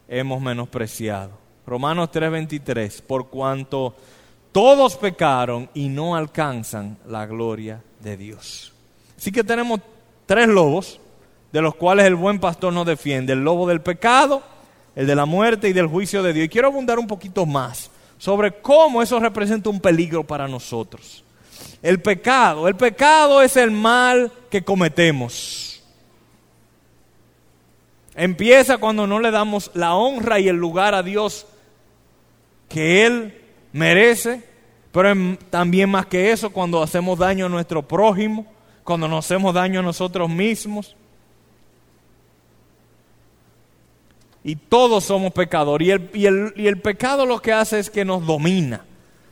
hemos 0.09 0.43
menospreciado. 0.43 1.31
Romanos 1.67 2.11
3:23, 2.11 3.01
por 3.01 3.29
cuanto 3.29 3.95
todos 4.53 4.97
pecaron 4.97 5.71
y 5.73 5.89
no 5.89 6.15
alcanzan 6.15 6.99
la 7.07 7.25
gloria 7.25 7.83
de 8.01 8.19
Dios. 8.19 8.73
Así 9.17 9.33
que 9.33 9.43
tenemos 9.43 9.81
tres 10.27 10.49
lobos, 10.49 11.01
de 11.51 11.63
los 11.63 11.75
cuales 11.75 12.07
el 12.07 12.15
buen 12.15 12.41
pastor 12.41 12.73
nos 12.73 12.85
defiende. 12.85 13.33
El 13.33 13.45
lobo 13.45 13.67
del 13.67 13.81
pecado, 13.81 14.43
el 14.95 15.07
de 15.07 15.15
la 15.15 15.25
muerte 15.25 15.69
y 15.69 15.73
del 15.73 15.87
juicio 15.87 16.23
de 16.23 16.35
Dios. 16.35 16.47
Y 16.47 16.49
quiero 16.51 16.69
abundar 16.69 16.99
un 16.99 17.07
poquito 17.07 17.47
más 17.47 17.91
sobre 18.19 18.53
cómo 18.61 19.01
eso 19.01 19.19
representa 19.19 19.71
un 19.71 19.81
peligro 19.81 20.25
para 20.25 20.47
nosotros. 20.47 21.25
El 21.83 22.01
pecado, 22.01 22.69
el 22.69 22.77
pecado 22.77 23.43
es 23.43 23.57
el 23.57 23.71
mal 23.71 24.31
que 24.51 24.63
cometemos. 24.63 25.83
Empieza 28.15 28.79
cuando 28.79 29.07
no 29.07 29.21
le 29.21 29.31
damos 29.31 29.71
la 29.75 29.95
honra 29.95 30.39
y 30.39 30.49
el 30.49 30.57
lugar 30.57 30.95
a 30.95 31.03
Dios 31.03 31.47
que 32.69 33.07
Él 33.07 33.41
merece, 33.73 34.43
pero 34.93 35.15
también 35.51 35.91
más 35.91 36.07
que 36.07 36.31
eso, 36.31 36.51
cuando 36.51 36.83
hacemos 36.83 37.19
daño 37.19 37.47
a 37.47 37.49
nuestro 37.49 37.87
prójimo, 37.87 38.47
cuando 38.85 39.09
nos 39.09 39.25
hacemos 39.25 39.55
daño 39.55 39.81
a 39.81 39.83
nosotros 39.83 40.29
mismos. 40.29 40.95
Y 44.45 44.57
todos 44.57 45.05
somos 45.05 45.33
pecadores. 45.33 45.89
Y 45.89 45.91
el, 45.93 46.11
y, 46.13 46.27
el, 46.27 46.53
y 46.57 46.67
el, 46.67 46.81
pecado 46.81 47.25
lo 47.25 47.41
que 47.41 47.53
hace 47.53 47.79
es 47.79 47.89
que 47.89 48.05
nos 48.05 48.27
domina, 48.27 48.85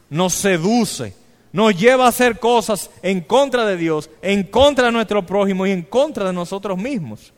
nos 0.09 0.33
seduce, 0.33 1.15
nos 1.53 1.77
lleva 1.77 2.07
a 2.07 2.09
hacer 2.09 2.39
cosas 2.39 2.91
en 3.03 3.21
contra 3.21 3.67
de 3.67 3.77
Dios, 3.77 4.09
en 4.23 4.45
contra 4.45 4.87
de 4.87 4.93
nuestro 4.93 5.25
prójimo 5.27 5.67
y 5.67 5.73
en 5.73 5.83
contra 5.83 6.27
de 6.27 6.33
nosotros 6.33 6.79
mismos. 6.79 7.33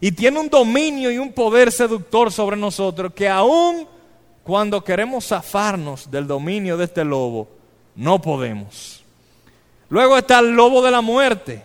Y 0.00 0.12
tiene 0.12 0.38
un 0.40 0.48
dominio 0.48 1.10
y 1.10 1.18
un 1.18 1.32
poder 1.32 1.72
seductor 1.72 2.32
sobre 2.32 2.56
nosotros 2.56 3.12
que 3.14 3.28
aún 3.28 3.86
cuando 4.42 4.82
queremos 4.82 5.26
zafarnos 5.26 6.10
del 6.10 6.26
dominio 6.26 6.76
de 6.76 6.84
este 6.84 7.04
lobo, 7.04 7.48
no 7.94 8.22
podemos. 8.22 9.04
Luego 9.90 10.16
está 10.16 10.38
el 10.38 10.52
lobo 10.52 10.80
de 10.82 10.90
la 10.90 11.00
muerte. 11.00 11.62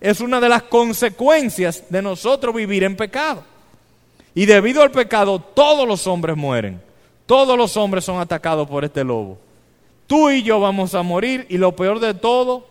Es 0.00 0.20
una 0.20 0.40
de 0.40 0.48
las 0.48 0.64
consecuencias 0.64 1.84
de 1.88 2.02
nosotros 2.02 2.54
vivir 2.54 2.82
en 2.84 2.96
pecado. 2.96 3.44
Y 4.34 4.46
debido 4.46 4.82
al 4.82 4.90
pecado, 4.90 5.38
todos 5.38 5.86
los 5.86 6.06
hombres 6.06 6.36
mueren. 6.36 6.82
Todos 7.26 7.56
los 7.56 7.76
hombres 7.76 8.04
son 8.04 8.18
atacados 8.18 8.68
por 8.68 8.84
este 8.84 9.04
lobo. 9.04 9.38
Tú 10.06 10.30
y 10.30 10.42
yo 10.42 10.60
vamos 10.60 10.94
a 10.94 11.02
morir 11.02 11.46
y 11.48 11.56
lo 11.56 11.74
peor 11.74 12.00
de 12.00 12.14
todo 12.14 12.66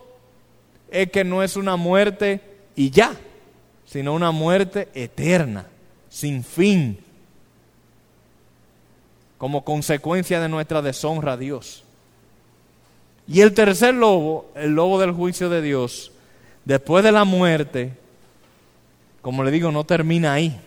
es 0.90 1.10
que 1.10 1.24
no 1.24 1.42
es 1.42 1.56
una 1.56 1.76
muerte 1.76 2.40
y 2.76 2.90
ya, 2.90 3.16
sino 3.84 4.14
una 4.14 4.30
muerte 4.30 4.88
eterna, 4.94 5.66
sin 6.08 6.44
fin, 6.44 6.98
como 9.38 9.64
consecuencia 9.64 10.40
de 10.40 10.48
nuestra 10.48 10.80
deshonra 10.80 11.32
a 11.32 11.36
Dios. 11.36 11.82
Y 13.26 13.40
el 13.40 13.54
tercer 13.54 13.94
lobo, 13.94 14.50
el 14.54 14.72
lobo 14.72 15.00
del 15.00 15.12
juicio 15.12 15.48
de 15.48 15.62
Dios, 15.62 16.12
después 16.64 17.02
de 17.02 17.12
la 17.12 17.24
muerte, 17.24 17.92
como 19.22 19.42
le 19.42 19.50
digo, 19.50 19.72
no 19.72 19.84
termina 19.84 20.34
ahí. 20.34 20.60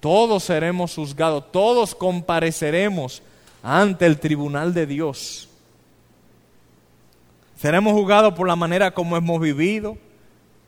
Todos 0.00 0.44
seremos 0.44 0.94
juzgados, 0.94 1.50
todos 1.50 1.94
compareceremos 1.94 3.22
ante 3.64 4.04
el 4.04 4.20
tribunal 4.20 4.74
de 4.74 4.86
Dios. 4.86 5.48
Seremos 7.56 7.94
juzgados 7.94 8.34
por 8.34 8.46
la 8.46 8.56
manera 8.56 8.92
como 8.92 9.16
hemos 9.16 9.40
vivido 9.40 9.96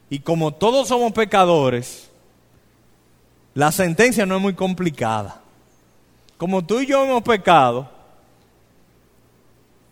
y 0.09 0.21
como 0.21 0.55
todos 0.55 0.89
somos 0.89 1.13
pecadores, 1.13 2.11
la 3.53 3.71
sentencia 3.71 4.25
no 4.25 4.37
es 4.37 4.43
muy 4.43 4.55
complicada. 4.55 5.43
Como 6.39 6.65
tú 6.65 6.81
y 6.81 6.87
yo 6.87 7.05
hemos 7.05 7.23
pecado, 7.23 7.91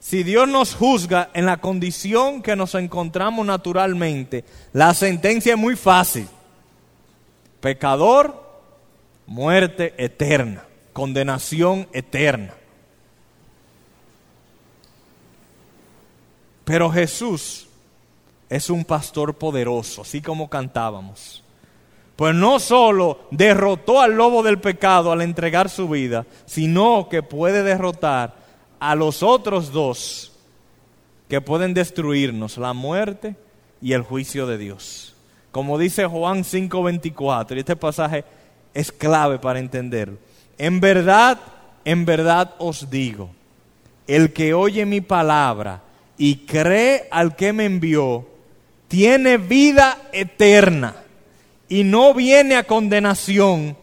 si 0.00 0.22
Dios 0.22 0.48
nos 0.48 0.74
juzga 0.74 1.28
en 1.34 1.44
la 1.44 1.58
condición 1.58 2.42
que 2.42 2.56
nos 2.56 2.74
encontramos 2.74 3.44
naturalmente, 3.44 4.44
la 4.72 4.94
sentencia 4.94 5.54
es 5.54 5.58
muy 5.58 5.76
fácil. 5.76 6.26
Pecador, 7.60 8.42
muerte 9.26 9.94
eterna, 9.98 10.64
condenación 10.94 11.86
eterna. 11.92 12.54
Pero 16.64 16.90
Jesús 16.90 17.66
es 18.48 18.70
un 18.70 18.84
pastor 18.84 19.34
poderoso, 19.34 20.02
así 20.02 20.20
como 20.20 20.48
cantábamos. 20.48 21.42
Pues 22.16 22.34
no 22.34 22.60
solo 22.60 23.20
derrotó 23.30 24.00
al 24.00 24.12
lobo 24.12 24.42
del 24.42 24.60
pecado 24.60 25.10
al 25.10 25.22
entregar 25.22 25.68
su 25.68 25.88
vida, 25.88 26.26
sino 26.46 27.08
que 27.08 27.22
puede 27.22 27.62
derrotar 27.62 28.36
a 28.78 28.94
los 28.94 29.22
otros 29.22 29.72
dos 29.72 30.32
que 31.28 31.40
pueden 31.40 31.74
destruirnos, 31.74 32.58
la 32.58 32.72
muerte 32.72 33.34
y 33.82 33.92
el 33.92 34.02
juicio 34.02 34.46
de 34.46 34.58
Dios. 34.58 35.14
Como 35.50 35.78
dice 35.78 36.06
Juan 36.06 36.44
5:24, 36.44 37.56
y 37.56 37.60
este 37.60 37.76
pasaje 37.76 38.24
es 38.72 38.92
clave 38.92 39.38
para 39.38 39.58
entenderlo. 39.58 40.18
En 40.58 40.80
verdad, 40.80 41.40
en 41.84 42.04
verdad 42.04 42.54
os 42.58 42.88
digo, 42.90 43.30
el 44.06 44.32
que 44.32 44.54
oye 44.54 44.86
mi 44.86 45.00
palabra 45.00 45.82
y 46.16 46.46
cree 46.46 47.08
al 47.10 47.36
que 47.36 47.52
me 47.52 47.64
envió, 47.64 48.26
tiene 48.88 49.38
vida 49.38 49.98
eterna 50.12 50.96
y 51.68 51.82
no 51.82 52.14
viene 52.14 52.56
a 52.56 52.64
condenación, 52.64 53.76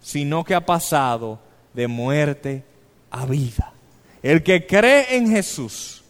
sino 0.00 0.44
que 0.44 0.54
ha 0.54 0.64
pasado 0.64 1.38
de 1.74 1.88
muerte 1.88 2.64
a 3.10 3.26
vida. 3.26 3.72
El 4.22 4.42
que 4.42 4.66
cree 4.66 5.16
en 5.16 5.30
Jesús, 5.30 6.02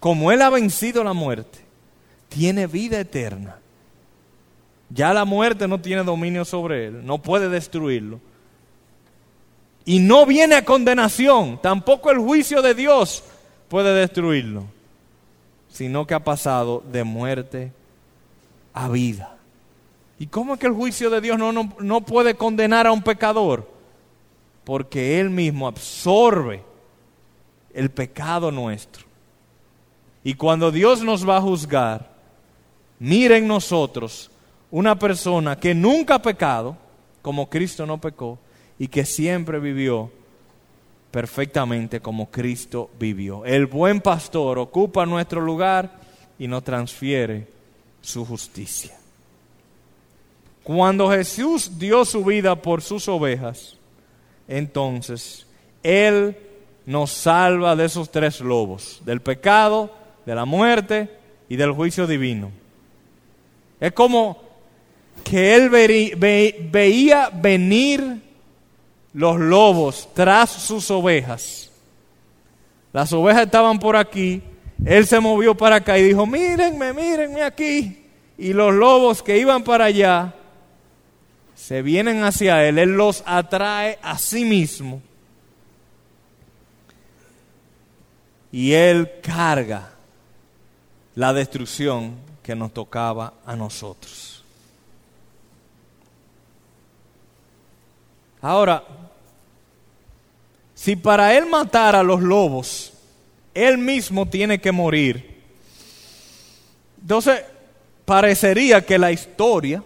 como 0.00 0.32
Él 0.32 0.42
ha 0.42 0.50
vencido 0.50 1.04
la 1.04 1.12
muerte, 1.12 1.58
tiene 2.28 2.66
vida 2.66 2.98
eterna. 2.98 3.58
Ya 4.90 5.12
la 5.12 5.24
muerte 5.24 5.66
no 5.66 5.80
tiene 5.80 6.04
dominio 6.04 6.44
sobre 6.44 6.86
Él, 6.86 7.06
no 7.06 7.18
puede 7.18 7.48
destruirlo. 7.48 8.20
Y 9.84 10.00
no 10.00 10.26
viene 10.26 10.56
a 10.56 10.64
condenación, 10.64 11.60
tampoco 11.62 12.10
el 12.10 12.18
juicio 12.18 12.60
de 12.60 12.74
Dios 12.74 13.22
puede 13.68 13.94
destruirlo, 13.94 14.64
sino 15.68 16.06
que 16.06 16.14
ha 16.14 16.24
pasado 16.24 16.82
de 16.90 17.04
muerte 17.04 17.72
a 18.72 18.88
vida. 18.88 19.36
¿Y 20.18 20.26
cómo 20.26 20.54
es 20.54 20.60
que 20.60 20.66
el 20.66 20.72
juicio 20.72 21.10
de 21.10 21.20
Dios 21.20 21.38
no, 21.38 21.52
no, 21.52 22.00
puede 22.00 22.34
condenar 22.34 22.86
a 22.86 22.92
un 22.92 23.02
pecador? 23.02 23.68
Porque 24.64 25.20
Él 25.20 25.30
mismo 25.30 25.66
absorbe 25.66 26.62
el 27.74 27.90
pecado 27.90 28.50
nuestro. 28.50 29.04
Y 30.24 30.34
cuando 30.34 30.70
Dios 30.70 31.02
nos 31.02 31.28
va 31.28 31.36
a 31.36 31.42
juzgar, 31.42 32.10
miren 32.98 33.46
nosotros 33.46 34.30
una 34.70 34.98
persona 34.98 35.56
que 35.56 35.74
nunca 35.74 36.16
ha 36.16 36.22
pecado, 36.22 36.76
como 37.22 37.48
Cristo 37.48 37.84
no 37.86 38.00
pecó, 38.00 38.38
y 38.78 38.88
que 38.88 39.04
siempre 39.04 39.60
vivió 39.60 40.10
perfectamente 41.16 42.00
como 42.00 42.30
Cristo 42.30 42.90
vivió. 43.00 43.46
El 43.46 43.64
buen 43.64 44.02
pastor 44.02 44.58
ocupa 44.58 45.06
nuestro 45.06 45.40
lugar 45.40 45.90
y 46.38 46.46
nos 46.46 46.62
transfiere 46.62 47.48
su 48.02 48.26
justicia. 48.26 48.94
Cuando 50.62 51.10
Jesús 51.10 51.78
dio 51.78 52.04
su 52.04 52.22
vida 52.22 52.54
por 52.60 52.82
sus 52.82 53.08
ovejas, 53.08 53.78
entonces 54.46 55.46
Él 55.82 56.36
nos 56.84 57.12
salva 57.12 57.74
de 57.74 57.86
esos 57.86 58.10
tres 58.10 58.42
lobos, 58.42 59.00
del 59.06 59.22
pecado, 59.22 59.90
de 60.26 60.34
la 60.34 60.44
muerte 60.44 61.08
y 61.48 61.56
del 61.56 61.72
juicio 61.72 62.06
divino. 62.06 62.50
Es 63.80 63.92
como 63.92 64.36
que 65.24 65.54
Él 65.54 65.70
veía 66.70 67.30
venir 67.30 68.25
los 69.16 69.40
lobos 69.40 70.10
tras 70.12 70.50
sus 70.50 70.90
ovejas. 70.90 71.70
Las 72.92 73.10
ovejas 73.14 73.44
estaban 73.44 73.78
por 73.78 73.96
aquí, 73.96 74.42
Él 74.84 75.06
se 75.06 75.18
movió 75.20 75.56
para 75.56 75.76
acá 75.76 75.96
y 75.96 76.02
dijo, 76.02 76.26
mírenme, 76.26 76.92
mírenme 76.92 77.42
aquí. 77.42 78.04
Y 78.36 78.52
los 78.52 78.74
lobos 78.74 79.22
que 79.22 79.38
iban 79.38 79.64
para 79.64 79.86
allá 79.86 80.34
se 81.54 81.80
vienen 81.80 82.24
hacia 82.24 82.62
Él, 82.68 82.78
Él 82.78 82.90
los 82.90 83.22
atrae 83.24 83.98
a 84.02 84.18
sí 84.18 84.44
mismo. 84.44 85.00
Y 88.52 88.72
Él 88.74 89.10
carga 89.22 89.92
la 91.14 91.32
destrucción 91.32 92.16
que 92.42 92.54
nos 92.54 92.74
tocaba 92.74 93.32
a 93.46 93.56
nosotros. 93.56 94.44
Ahora, 98.42 98.84
si 100.76 100.94
para 100.94 101.34
Él 101.34 101.46
matar 101.46 101.96
a 101.96 102.02
los 102.02 102.20
lobos, 102.20 102.92
Él 103.54 103.78
mismo 103.78 104.28
tiene 104.28 104.60
que 104.60 104.72
morir, 104.72 105.42
entonces 107.00 107.42
parecería 108.04 108.84
que 108.84 108.98
la 108.98 109.10
historia 109.10 109.82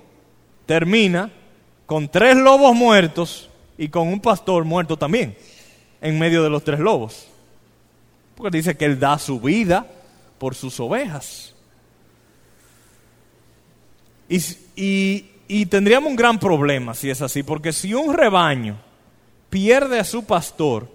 termina 0.67 1.31
con 1.87 2.09
tres 2.09 2.37
lobos 2.37 2.75
muertos 2.75 3.49
y 3.79 3.89
con 3.89 4.09
un 4.09 4.21
pastor 4.21 4.65
muerto 4.65 4.97
también, 4.97 5.37
en 6.01 6.19
medio 6.19 6.43
de 6.43 6.51
los 6.51 6.65
tres 6.65 6.81
lobos. 6.81 7.29
Porque 8.35 8.59
dice 8.59 8.77
que 8.77 8.85
Él 8.85 8.99
da 8.99 9.19
su 9.19 9.41
vida 9.41 9.87
por 10.39 10.57
sus 10.57 10.81
ovejas. 10.81 11.55
Y, 14.29 15.25
y 15.47 15.67
tendríamos 15.67 16.11
un 16.11 16.17
gran 16.17 16.39
problema 16.39 16.95
si 16.95 17.11
es 17.11 17.23
así, 17.23 17.45
porque 17.45 17.73
si 17.73 17.95
un 17.95 18.13
rebaño 18.13 18.90
pierde 19.51 19.99
a 19.99 20.05
su 20.05 20.25
pastor, 20.25 20.89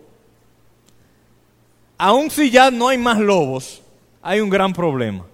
aun 1.98 2.32
si 2.32 2.50
ya 2.50 2.72
no 2.72 2.88
hay 2.88 2.98
más 2.98 3.20
lobos, 3.20 3.82
hay 4.22 4.40
un 4.40 4.50
gran 4.50 4.74
problema. 4.74 5.26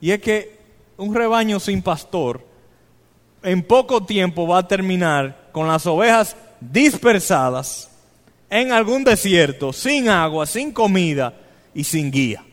Y 0.00 0.10
es 0.10 0.20
que 0.20 0.58
un 0.96 1.14
rebaño 1.14 1.58
sin 1.58 1.80
pastor 1.80 2.44
en 3.42 3.62
poco 3.62 4.04
tiempo 4.04 4.46
va 4.46 4.58
a 4.58 4.68
terminar 4.68 5.48
con 5.52 5.68
las 5.68 5.86
ovejas 5.86 6.36
dispersadas 6.60 7.90
en 8.50 8.72
algún 8.72 9.04
desierto, 9.04 9.72
sin 9.72 10.08
agua, 10.08 10.46
sin 10.46 10.72
comida 10.72 11.34
y 11.74 11.84
sin 11.84 12.10
guía. 12.10 12.44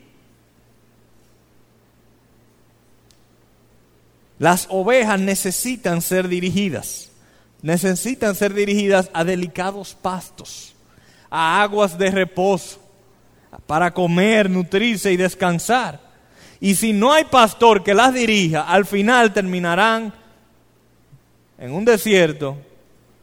Las 4.39 4.65
ovejas 4.69 5.19
necesitan 5.19 6.01
ser 6.01 6.27
dirigidas, 6.27 7.10
necesitan 7.61 8.35
ser 8.35 8.53
dirigidas 8.53 9.09
a 9.13 9.23
delicados 9.23 9.95
pastos, 9.99 10.73
a 11.29 11.61
aguas 11.61 11.97
de 11.97 12.11
reposo, 12.11 12.79
para 13.67 13.93
comer, 13.93 14.49
nutrirse 14.49 15.11
y 15.11 15.17
descansar. 15.17 15.99
Y 16.59 16.75
si 16.75 16.93
no 16.93 17.11
hay 17.11 17.25
pastor 17.25 17.83
que 17.83 17.93
las 17.93 18.13
dirija, 18.13 18.61
al 18.61 18.85
final 18.85 19.33
terminarán 19.33 20.13
en 21.57 21.71
un 21.71 21.85
desierto 21.85 22.57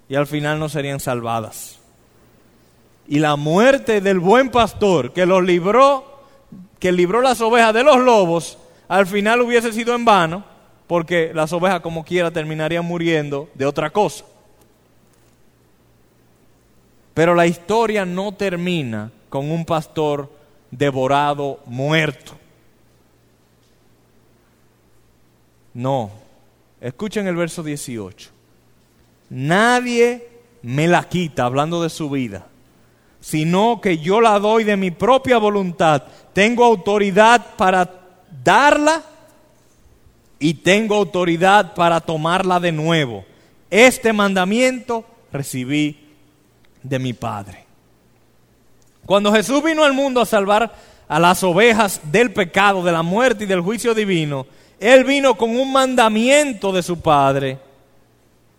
y 0.08 0.14
al 0.14 0.26
final 0.26 0.58
no 0.58 0.68
serían 0.68 1.00
salvadas. 1.00 1.78
Y 3.06 3.20
la 3.20 3.36
muerte 3.36 4.00
del 4.00 4.18
buen 4.18 4.50
pastor 4.50 5.12
que 5.12 5.24
los 5.24 5.42
libró, 5.42 6.24
que 6.78 6.92
libró 6.92 7.20
las 7.20 7.40
ovejas 7.40 7.72
de 7.72 7.84
los 7.84 7.98
lobos, 7.98 8.58
al 8.88 9.06
final 9.06 9.40
hubiese 9.40 9.72
sido 9.72 9.94
en 9.94 10.04
vano, 10.04 10.44
porque 10.88 11.30
las 11.32 11.52
ovejas 11.52 11.80
como 11.80 12.04
quiera 12.04 12.32
terminarían 12.32 12.84
muriendo 12.84 13.48
de 13.54 13.66
otra 13.66 13.90
cosa. 13.90 14.24
Pero 17.14 17.34
la 17.36 17.46
historia 17.46 18.04
no 18.04 18.32
termina 18.32 19.12
con 19.28 19.50
un 19.50 19.64
pastor 19.64 20.28
devorado, 20.70 21.60
muerto. 21.66 22.32
No, 25.74 26.10
Escuchen 26.80 27.26
el 27.26 27.36
verso 27.36 27.62
18. 27.62 28.30
Nadie 29.30 30.28
me 30.62 30.86
la 30.86 31.08
quita, 31.08 31.44
hablando 31.44 31.82
de 31.82 31.90
su 31.90 32.08
vida, 32.08 32.46
sino 33.20 33.80
que 33.80 33.98
yo 33.98 34.20
la 34.20 34.38
doy 34.38 34.64
de 34.64 34.76
mi 34.76 34.90
propia 34.90 35.38
voluntad. 35.38 36.04
Tengo 36.32 36.64
autoridad 36.64 37.56
para 37.56 37.90
darla 38.44 39.02
y 40.38 40.54
tengo 40.54 40.96
autoridad 40.96 41.74
para 41.74 42.00
tomarla 42.00 42.60
de 42.60 42.72
nuevo. 42.72 43.24
Este 43.70 44.12
mandamiento 44.12 45.04
recibí 45.32 45.98
de 46.82 46.98
mi 46.98 47.12
Padre. 47.12 47.64
Cuando 49.04 49.32
Jesús 49.32 49.62
vino 49.62 49.84
al 49.84 49.94
mundo 49.94 50.20
a 50.20 50.26
salvar 50.26 50.72
a 51.08 51.18
las 51.18 51.42
ovejas 51.42 52.00
del 52.04 52.32
pecado, 52.32 52.82
de 52.82 52.92
la 52.92 53.02
muerte 53.02 53.44
y 53.44 53.46
del 53.46 53.62
juicio 53.62 53.94
divino, 53.94 54.46
él 54.78 55.04
vino 55.04 55.34
con 55.34 55.56
un 55.56 55.72
mandamiento 55.72 56.72
de 56.72 56.82
su 56.82 57.00
padre. 57.00 57.58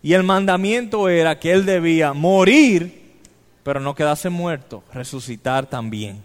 Y 0.02 0.12
el 0.12 0.22
mandamiento 0.22 1.08
era 1.08 1.38
que 1.38 1.52
él 1.52 1.64
debía 1.64 2.12
morir, 2.12 3.18
pero 3.62 3.80
no 3.80 3.94
quedarse 3.94 4.28
muerto, 4.28 4.82
resucitar 4.92 5.66
también. 5.66 6.22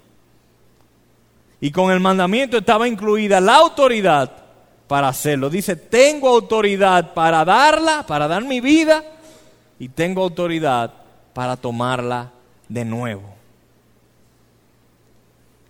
Y 1.61 1.71
con 1.71 1.91
el 1.91 1.99
mandamiento 1.99 2.57
estaba 2.57 2.87
incluida 2.87 3.39
la 3.39 3.55
autoridad 3.55 4.44
para 4.87 5.07
hacerlo. 5.09 5.49
Dice, 5.49 5.75
tengo 5.75 6.29
autoridad 6.29 7.13
para 7.13 7.43
darla, 7.43 8.05
para 8.05 8.27
dar 8.27 8.43
mi 8.43 8.61
vida, 8.61 9.03
y 9.79 9.89
tengo 9.89 10.23
autoridad 10.23 10.93
para 11.33 11.57
tomarla 11.57 12.31
de 12.69 12.85
nuevo. 12.85 13.33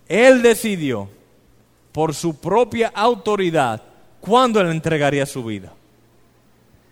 Él 0.08 0.42
decidió, 0.42 1.10
por 1.92 2.14
su 2.14 2.36
propia 2.36 2.92
autoridad, 2.94 3.82
¿cuándo 4.20 4.60
él 4.60 4.68
entregaría 4.68 5.26
su 5.26 5.44
vida? 5.44 5.72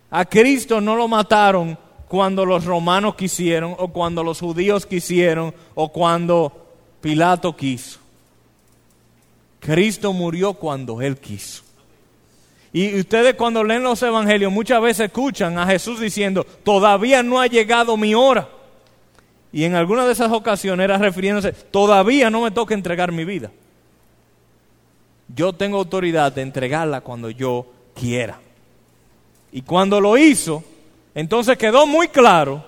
A 0.09 0.25
Cristo 0.25 0.79
no 0.79 0.95
lo 0.95 1.07
mataron 1.07 1.77
cuando 2.07 2.45
los 2.45 2.63
romanos 2.63 3.15
quisieron, 3.15 3.75
o 3.77 3.87
cuando 3.89 4.23
los 4.23 4.39
judíos 4.39 4.85
quisieron, 4.85 5.53
o 5.75 5.91
cuando 5.91 6.67
Pilato 7.01 7.55
quiso. 7.57 7.99
Cristo 9.59 10.13
murió 10.13 10.53
cuando 10.53 11.01
Él 11.01 11.17
quiso. 11.17 11.63
Y 12.73 12.99
ustedes 12.99 13.35
cuando 13.35 13.63
leen 13.63 13.83
los 13.83 14.01
evangelios 14.01 14.51
muchas 14.51 14.81
veces 14.81 15.05
escuchan 15.05 15.57
a 15.57 15.67
Jesús 15.67 15.99
diciendo, 15.99 16.43
todavía 16.43 17.23
no 17.23 17.39
ha 17.39 17.47
llegado 17.47 17.95
mi 17.95 18.15
hora. 18.15 18.49
Y 19.51 19.63
en 19.63 19.75
alguna 19.75 20.05
de 20.05 20.13
esas 20.13 20.31
ocasiones 20.31 20.83
era 20.83 20.97
refiriéndose, 20.97 21.51
todavía 21.51 22.29
no 22.31 22.41
me 22.41 22.51
toca 22.51 22.73
entregar 22.73 23.11
mi 23.11 23.23
vida 23.23 23.51
yo 25.35 25.53
tengo 25.53 25.77
autoridad 25.77 26.31
de 26.31 26.41
entregarla 26.41 27.01
cuando 27.01 27.29
yo 27.29 27.65
quiera. 27.95 28.39
Y 29.51 29.61
cuando 29.61 29.99
lo 30.01 30.17
hizo, 30.17 30.63
entonces 31.15 31.57
quedó 31.57 31.85
muy 31.85 32.07
claro 32.07 32.63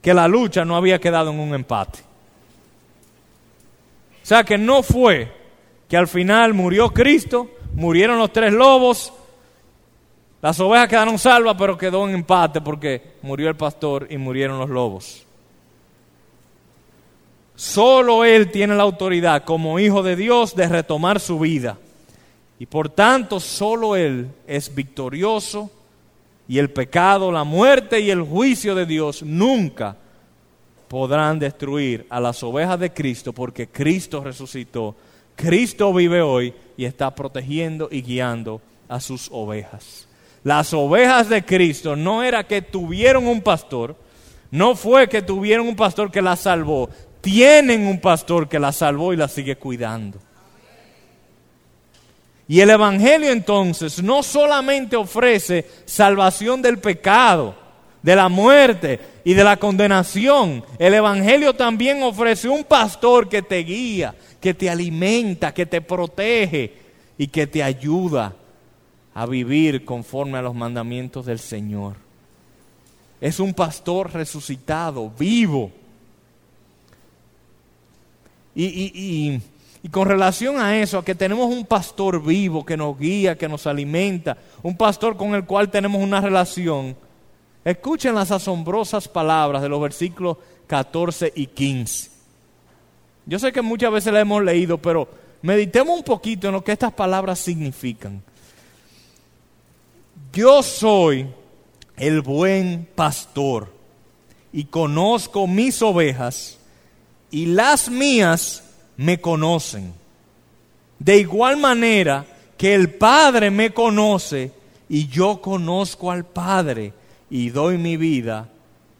que 0.00 0.14
la 0.14 0.28
lucha 0.28 0.64
no 0.64 0.76
había 0.76 1.00
quedado 1.00 1.30
en 1.30 1.40
un 1.40 1.54
empate. 1.54 2.00
O 4.22 4.26
sea 4.28 4.44
que 4.44 4.58
no 4.58 4.82
fue 4.82 5.32
que 5.88 5.96
al 5.96 6.06
final 6.06 6.54
murió 6.54 6.90
Cristo, 6.92 7.50
murieron 7.78 8.18
los 8.18 8.32
tres 8.32 8.52
lobos, 8.52 9.12
las 10.42 10.58
ovejas 10.58 10.88
quedaron 10.88 11.16
salvas, 11.16 11.54
pero 11.56 11.78
quedó 11.78 12.08
en 12.08 12.16
empate 12.16 12.60
porque 12.60 13.14
murió 13.22 13.48
el 13.48 13.56
pastor 13.56 14.08
y 14.10 14.16
murieron 14.16 14.58
los 14.58 14.68
lobos. 14.68 15.24
Solo 17.54 18.24
Él 18.24 18.50
tiene 18.50 18.74
la 18.74 18.82
autoridad 18.82 19.44
como 19.44 19.78
Hijo 19.78 20.02
de 20.02 20.16
Dios 20.16 20.56
de 20.56 20.68
retomar 20.68 21.20
su 21.20 21.38
vida. 21.38 21.78
Y 22.58 22.66
por 22.66 22.88
tanto, 22.88 23.38
solo 23.38 23.94
Él 23.94 24.28
es 24.48 24.74
victorioso 24.74 25.70
y 26.48 26.58
el 26.58 26.70
pecado, 26.70 27.30
la 27.30 27.44
muerte 27.44 28.00
y 28.00 28.10
el 28.10 28.22
juicio 28.22 28.74
de 28.74 28.86
Dios 28.86 29.22
nunca 29.22 29.96
podrán 30.88 31.38
destruir 31.38 32.06
a 32.10 32.18
las 32.18 32.42
ovejas 32.42 32.80
de 32.80 32.92
Cristo 32.92 33.32
porque 33.32 33.68
Cristo 33.68 34.24
resucitó. 34.24 34.96
Cristo 35.36 35.94
vive 35.94 36.20
hoy 36.20 36.52
y 36.78 36.84
está 36.84 37.12
protegiendo 37.12 37.88
y 37.90 38.02
guiando 38.02 38.62
a 38.88 39.00
sus 39.00 39.28
ovejas. 39.32 40.06
Las 40.44 40.72
ovejas 40.72 41.28
de 41.28 41.44
Cristo 41.44 41.96
no 41.96 42.22
era 42.22 42.46
que 42.46 42.62
tuvieron 42.62 43.26
un 43.26 43.42
pastor, 43.42 43.96
no 44.52 44.76
fue 44.76 45.08
que 45.08 45.20
tuvieron 45.20 45.66
un 45.66 45.74
pastor 45.74 46.10
que 46.12 46.22
las 46.22 46.38
salvó, 46.38 46.88
tienen 47.20 47.84
un 47.84 48.00
pastor 48.00 48.48
que 48.48 48.60
la 48.60 48.70
salvó 48.70 49.12
y 49.12 49.16
la 49.16 49.26
sigue 49.26 49.56
cuidando. 49.56 50.18
Y 52.46 52.60
el 52.60 52.70
Evangelio 52.70 53.32
entonces 53.32 54.00
no 54.00 54.22
solamente 54.22 54.94
ofrece 54.94 55.66
salvación 55.84 56.62
del 56.62 56.78
pecado, 56.78 57.56
de 58.02 58.16
la 58.16 58.28
muerte 58.28 59.00
y 59.24 59.34
de 59.34 59.44
la 59.44 59.56
condenación, 59.56 60.64
el 60.78 60.94
Evangelio 60.94 61.54
también 61.54 62.02
ofrece 62.02 62.48
un 62.48 62.64
pastor 62.64 63.28
que 63.28 63.42
te 63.42 63.58
guía, 63.58 64.14
que 64.40 64.54
te 64.54 64.70
alimenta, 64.70 65.52
que 65.52 65.66
te 65.66 65.80
protege 65.80 66.72
y 67.16 67.26
que 67.26 67.46
te 67.46 67.62
ayuda 67.62 68.34
a 69.14 69.26
vivir 69.26 69.84
conforme 69.84 70.38
a 70.38 70.42
los 70.42 70.54
mandamientos 70.54 71.26
del 71.26 71.40
Señor. 71.40 71.96
Es 73.20 73.40
un 73.40 73.52
pastor 73.52 74.12
resucitado, 74.12 75.10
vivo, 75.18 75.72
y, 78.54 79.40
con 79.90 80.08
relación 80.08 80.60
a 80.60 80.80
eso, 80.80 80.98
a 80.98 81.04
que 81.04 81.14
tenemos 81.14 81.48
un 81.48 81.64
pastor 81.64 82.22
vivo 82.22 82.66
que 82.66 82.76
nos 82.76 82.98
guía, 82.98 83.38
que 83.38 83.48
nos 83.48 83.66
alimenta, 83.66 84.36
un 84.62 84.76
pastor 84.76 85.16
con 85.16 85.34
el 85.34 85.44
cual 85.44 85.70
tenemos 85.70 86.02
una 86.02 86.20
relación, 86.20 86.96
escuchen 87.64 88.14
las 88.14 88.30
asombrosas 88.30 89.08
palabras 89.08 89.62
de 89.62 89.68
los 89.68 89.80
versículos 89.80 90.38
14 90.66 91.32
y 91.34 91.46
15. 91.46 92.10
Yo 93.26 93.38
sé 93.38 93.52
que 93.52 93.62
muchas 93.62 93.92
veces 93.92 94.12
la 94.12 94.20
hemos 94.20 94.42
leído, 94.42 94.78
pero 94.78 95.08
meditemos 95.42 95.98
un 95.98 96.04
poquito 96.04 96.48
en 96.48 96.54
lo 96.54 96.64
que 96.64 96.72
estas 96.72 96.92
palabras 96.92 97.38
significan. 97.38 98.22
Yo 100.32 100.62
soy 100.62 101.26
el 101.96 102.20
buen 102.22 102.88
pastor 102.94 103.72
y 104.52 104.64
conozco 104.64 105.46
mis 105.46 105.82
ovejas 105.82 106.58
y 107.30 107.46
las 107.46 107.90
mías 107.90 108.62
me 108.96 109.20
conocen. 109.20 109.92
De 110.98 111.18
igual 111.18 111.56
manera 111.56 112.24
que 112.56 112.74
el 112.74 112.94
Padre 112.94 113.50
me 113.50 113.72
conoce 113.72 114.52
y 114.88 115.06
yo 115.08 115.40
conozco 115.40 116.10
al 116.10 116.24
Padre 116.24 116.92
y 117.30 117.50
doy 117.50 117.78
mi 117.78 117.96
vida 117.96 118.48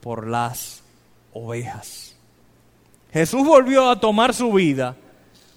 por 0.01 0.27
las 0.27 0.83
ovejas. 1.33 2.14
Jesús 3.12 3.47
volvió 3.47 3.91
a 3.91 4.01
tomar 4.01 4.35
su 4.35 4.53
vida 4.53 4.97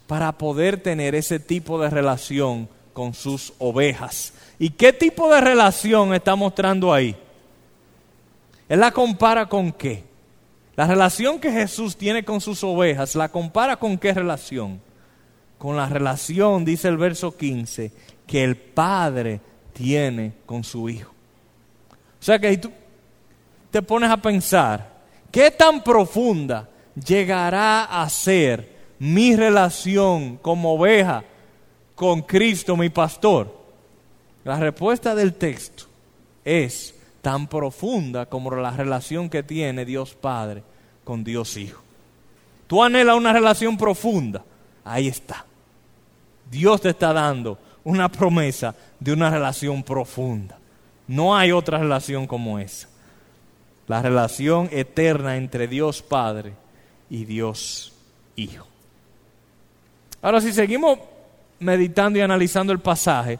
para 0.07 0.31
poder 0.31 0.81
tener 0.81 1.15
ese 1.15 1.39
tipo 1.39 1.79
de 1.79 1.89
relación 1.89 2.67
con 2.93 3.13
sus 3.13 3.53
ovejas. 3.59 4.33
¿Y 4.59 4.71
qué 4.71 4.93
tipo 4.93 5.33
de 5.33 5.41
relación 5.41 6.13
está 6.13 6.35
mostrando 6.35 6.93
ahí? 6.93 7.15
Él 8.69 8.79
la 8.79 8.91
compara 8.91 9.47
con 9.47 9.71
qué? 9.71 10.03
La 10.75 10.87
relación 10.87 11.39
que 11.39 11.51
Jesús 11.51 11.97
tiene 11.97 12.23
con 12.23 12.39
sus 12.39 12.63
ovejas, 12.63 13.15
¿la 13.15 13.29
compara 13.29 13.77
con 13.77 13.97
qué 13.97 14.13
relación? 14.13 14.81
Con 15.57 15.75
la 15.75 15.87
relación, 15.87 16.63
dice 16.63 16.87
el 16.87 16.97
verso 16.97 17.35
15, 17.35 17.91
que 18.25 18.43
el 18.43 18.55
Padre 18.55 19.41
tiene 19.73 20.33
con 20.45 20.63
su 20.63 20.89
Hijo. 20.89 21.10
O 22.21 22.23
sea 22.23 22.37
que 22.37 22.55
tú 22.55 22.71
te 23.71 23.81
pones 23.81 24.11
a 24.11 24.17
pensar, 24.17 24.87
¿qué 25.31 25.49
tan 25.49 25.83
profunda 25.83 26.69
llegará 26.93 27.85
a 27.85 28.07
ser 28.09 28.69
mi 28.99 29.35
relación 29.35 30.37
como 30.37 30.73
oveja 30.73 31.23
con 31.95 32.21
Cristo, 32.21 32.77
mi 32.77 32.89
pastor? 32.89 33.51
La 34.43 34.59
respuesta 34.59 35.15
del 35.15 35.33
texto 35.33 35.85
es 36.45 36.93
tan 37.23 37.47
profunda 37.47 38.27
como 38.27 38.51
la 38.51 38.69
relación 38.69 39.27
que 39.27 39.41
tiene 39.41 39.83
Dios 39.83 40.13
Padre 40.13 40.61
con 41.03 41.23
Dios 41.23 41.57
Hijo. 41.57 41.81
Tú 42.67 42.83
anhelas 42.83 43.17
una 43.17 43.33
relación 43.33 43.77
profunda, 43.77 44.43
ahí 44.85 45.07
está. 45.07 45.43
Dios 46.51 46.81
te 46.81 46.89
está 46.89 47.13
dando 47.13 47.57
una 47.83 48.09
promesa 48.09 48.75
de 48.99 49.11
una 49.11 49.31
relación 49.31 49.81
profunda. 49.81 50.60
No 51.11 51.35
hay 51.35 51.51
otra 51.51 51.77
relación 51.77 52.25
como 52.25 52.57
esa. 52.57 52.87
La 53.85 54.01
relación 54.01 54.69
eterna 54.71 55.35
entre 55.35 55.67
Dios 55.67 56.01
Padre 56.01 56.53
y 57.09 57.25
Dios 57.25 57.91
Hijo. 58.37 58.65
Ahora, 60.21 60.39
si 60.39 60.53
seguimos 60.53 60.99
meditando 61.59 62.17
y 62.17 62.21
analizando 62.21 62.71
el 62.71 62.79
pasaje, 62.79 63.39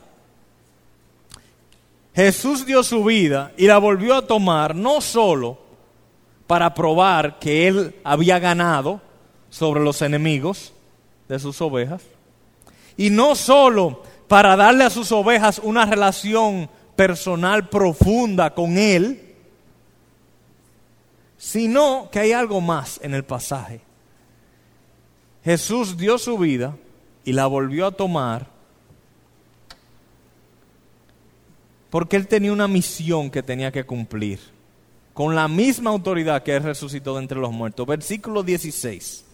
Jesús 2.14 2.66
dio 2.66 2.84
su 2.84 3.06
vida 3.06 3.54
y 3.56 3.68
la 3.68 3.78
volvió 3.78 4.16
a 4.16 4.28
tomar 4.28 4.76
no 4.76 5.00
solo 5.00 5.58
para 6.48 6.74
probar 6.74 7.40
que 7.40 7.70
él 7.70 7.96
había 8.04 8.38
ganado 8.38 9.00
sobre 9.50 9.80
los 9.80 10.02
enemigos 10.02 10.74
de 11.30 11.40
sus 11.40 11.62
ovejas, 11.62 12.02
y 12.98 13.10
no 13.10 13.34
solo 13.34 14.04
para 14.28 14.58
darle 14.58 14.84
a 14.84 14.90
sus 14.90 15.10
ovejas 15.14 15.62
una 15.64 15.86
relación 15.86 16.70
personal 17.02 17.68
profunda 17.68 18.54
con 18.54 18.78
él, 18.78 19.20
sino 21.36 22.12
que 22.12 22.20
hay 22.20 22.32
algo 22.32 22.62
más 22.62 23.00
en 23.02 23.16
el 23.16 23.24
pasaje. 23.24 23.82
Jesús 25.44 25.98
dio 25.98 26.20
su 26.20 26.38
vida 26.38 26.78
y 27.26 27.34
la 27.34 27.48
volvió 27.48 27.88
a 27.88 27.92
tomar 27.92 28.46
porque 31.90 32.18
él 32.18 32.28
tenía 32.28 32.54
una 32.54 32.68
misión 32.68 33.32
que 33.32 33.42
tenía 33.42 33.72
que 33.72 33.84
cumplir, 33.84 34.40
con 35.16 35.34
la 35.34 35.48
misma 35.48 35.90
autoridad 35.90 36.44
que 36.44 36.56
él 36.56 36.62
resucitó 36.62 37.16
de 37.16 37.24
entre 37.24 37.40
los 37.40 37.52
muertos. 37.52 37.88
Versículo 37.88 38.44
16. 38.44 39.26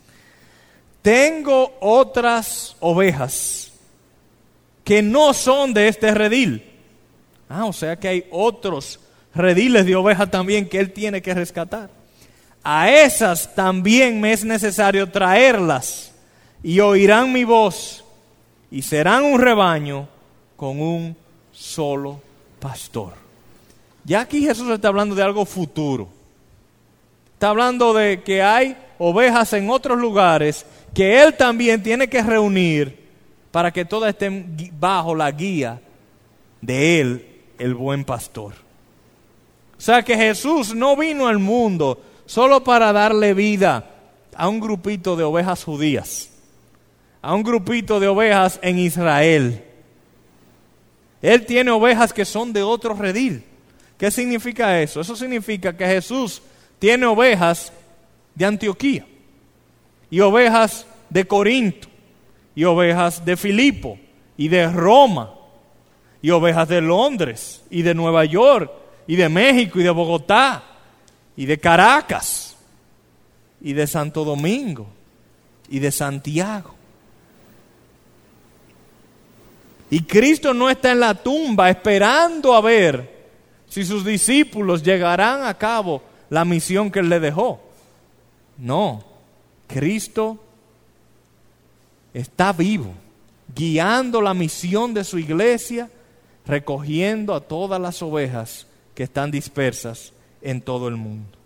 Tengo 1.02 1.76
otras 1.82 2.78
ovejas 2.80 3.74
que 4.86 5.02
no 5.02 5.34
son 5.34 5.74
de 5.74 5.90
este 5.90 6.14
redil. 6.14 6.77
Ah, 7.50 7.66
o 7.66 7.74
sea 7.74 7.96
que 7.96 8.08
hay 8.08 8.26
otros 8.32 9.00
rediles 9.34 9.86
de 9.86 9.96
ovejas 9.96 10.30
también 10.30 10.68
que 10.68 10.80
él 10.80 10.92
tiene 10.92 11.22
que 11.22 11.34
rescatar. 11.34 11.90
A 12.64 12.92
esas 12.92 13.56
también 13.56 14.20
me 14.20 14.34
es 14.34 14.44
necesario 14.44 15.10
traerlas 15.10 16.12
y 16.62 16.80
oirán 16.80 17.32
mi 17.32 17.44
voz 17.44 18.04
y 18.70 18.82
serán 18.82 19.24
un 19.24 19.40
rebaño 19.40 20.08
con 20.56 20.82
un 20.82 21.16
solo 21.52 22.20
pastor. 22.60 23.14
Ya 24.04 24.22
aquí 24.22 24.42
Jesús 24.42 24.70
está 24.70 24.90
hablando 24.90 25.16
de 25.16 25.24
algo 25.24 25.46
futuro. 25.46 26.10
Está 27.34 27.50
hablando 27.50 27.94
de 27.94 28.24
que 28.24 28.42
hay 28.42 28.76
ovejas 28.98 29.54
en 29.54 29.70
otros 29.70 29.98
lugares 29.98 30.66
que 30.94 31.22
Él 31.22 31.36
también 31.36 31.84
tiene 31.84 32.08
que 32.08 32.22
reunir 32.22 33.08
para 33.52 33.72
que 33.72 33.86
todas 33.86 34.10
estén 34.10 34.58
bajo 34.80 35.14
la 35.14 35.32
guía 35.32 35.80
de 36.62 37.00
Él, 37.00 37.37
el 37.60 37.74
buen 37.74 38.04
pastor. 38.04 38.54
O 39.78 39.82
sea 39.82 40.02
que 40.02 40.18
Jesús 40.18 40.74
no 40.74 40.96
vino 40.96 41.28
al 41.28 41.40
mundo 41.40 42.02
solo 42.26 42.64
para 42.64 42.92
darle 42.92 43.34
vida 43.34 43.90
a 44.36 44.48
un 44.48 44.60
grupito 44.60 45.16
de 45.16 45.24
ovejas 45.24 45.64
judías, 45.64 46.30
a 47.22 47.34
un 47.34 47.44
grupito 47.44 48.00
de 48.00 48.08
ovejas 48.08 48.60
en 48.62 48.80
Israel. 48.80 49.64
Él 51.22 51.46
tiene 51.46 51.72
ovejas 51.72 52.14
que 52.14 52.26
son 52.26 52.54
de 52.54 52.64
otro 52.64 52.94
redil. 52.94 53.44
¿Qué 53.98 54.12
significa 54.12 54.80
eso? 54.80 55.02
Eso 55.02 55.16
significa 55.16 55.76
que 55.76 55.86
Jesús 55.86 56.42
tiene 56.80 57.06
ovejas 57.06 57.72
de 58.36 58.46
Antioquía 58.46 59.06
y 60.10 60.20
ovejas 60.20 60.86
de 61.10 61.26
Corinto 61.26 61.88
y 62.56 62.64
ovejas 62.64 63.24
de 63.26 63.36
Filipo 63.38 63.98
y 64.38 64.48
de 64.48 64.68
Roma 64.72 65.37
y 66.28 66.32
ovejas 66.32 66.68
de 66.68 66.82
Londres 66.82 67.62
y 67.70 67.84
de 67.84 67.96
Nueva 67.96 68.26
York 68.26 68.70
y 69.08 69.16
de 69.16 69.30
México 69.30 69.80
y 69.80 69.84
de 69.84 69.90
Bogotá 69.92 70.62
y 71.38 71.46
de 71.46 71.58
Caracas 71.58 72.58
y 73.62 73.72
de 73.72 73.88
Santo 73.88 74.26
Domingo 74.26 74.88
y 75.70 75.80
de 75.80 75.90
Santiago. 75.90 76.76
Y 79.90 80.02
Cristo 80.02 80.54
no 80.54 80.70
está 80.70 80.92
en 80.92 81.00
la 81.00 81.14
tumba 81.14 81.70
esperando 81.70 82.54
a 82.54 82.60
ver 82.60 83.30
si 83.70 83.86
sus 83.86 84.04
discípulos 84.04 84.84
llegarán 84.84 85.46
a 85.46 85.58
cabo 85.58 86.02
la 86.30 86.44
misión 86.44 86.92
que 86.92 87.00
él 87.00 87.08
le 87.08 87.22
dejó. 87.22 87.62
No, 88.58 89.02
Cristo 89.66 90.38
está 92.14 92.52
vivo, 92.52 92.94
guiando 93.56 94.22
la 94.22 94.34
misión 94.34 94.94
de 94.94 95.06
su 95.06 95.20
iglesia, 95.20 95.90
recogiendo 96.48 97.36
a 97.36 97.42
todas 97.42 97.80
las 97.80 98.02
ovejas 98.02 98.68
que 98.96 99.04
están 99.04 99.30
dispersas 99.30 100.14
en 100.42 100.62
todo 100.62 100.88
el 100.88 100.96
mundo. 100.96 101.38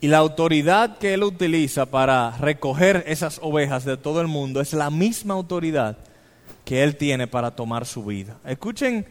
Y 0.00 0.08
la 0.08 0.18
autoridad 0.18 0.98
que 0.98 1.14
Él 1.14 1.24
utiliza 1.24 1.86
para 1.86 2.36
recoger 2.38 3.04
esas 3.06 3.38
ovejas 3.42 3.84
de 3.84 3.96
todo 3.96 4.20
el 4.20 4.28
mundo 4.28 4.60
es 4.60 4.72
la 4.72 4.90
misma 4.90 5.34
autoridad 5.34 5.96
que 6.64 6.82
Él 6.82 6.96
tiene 6.96 7.26
para 7.26 7.50
tomar 7.52 7.86
su 7.86 8.04
vida. 8.04 8.36
Escuchen, 8.44 9.06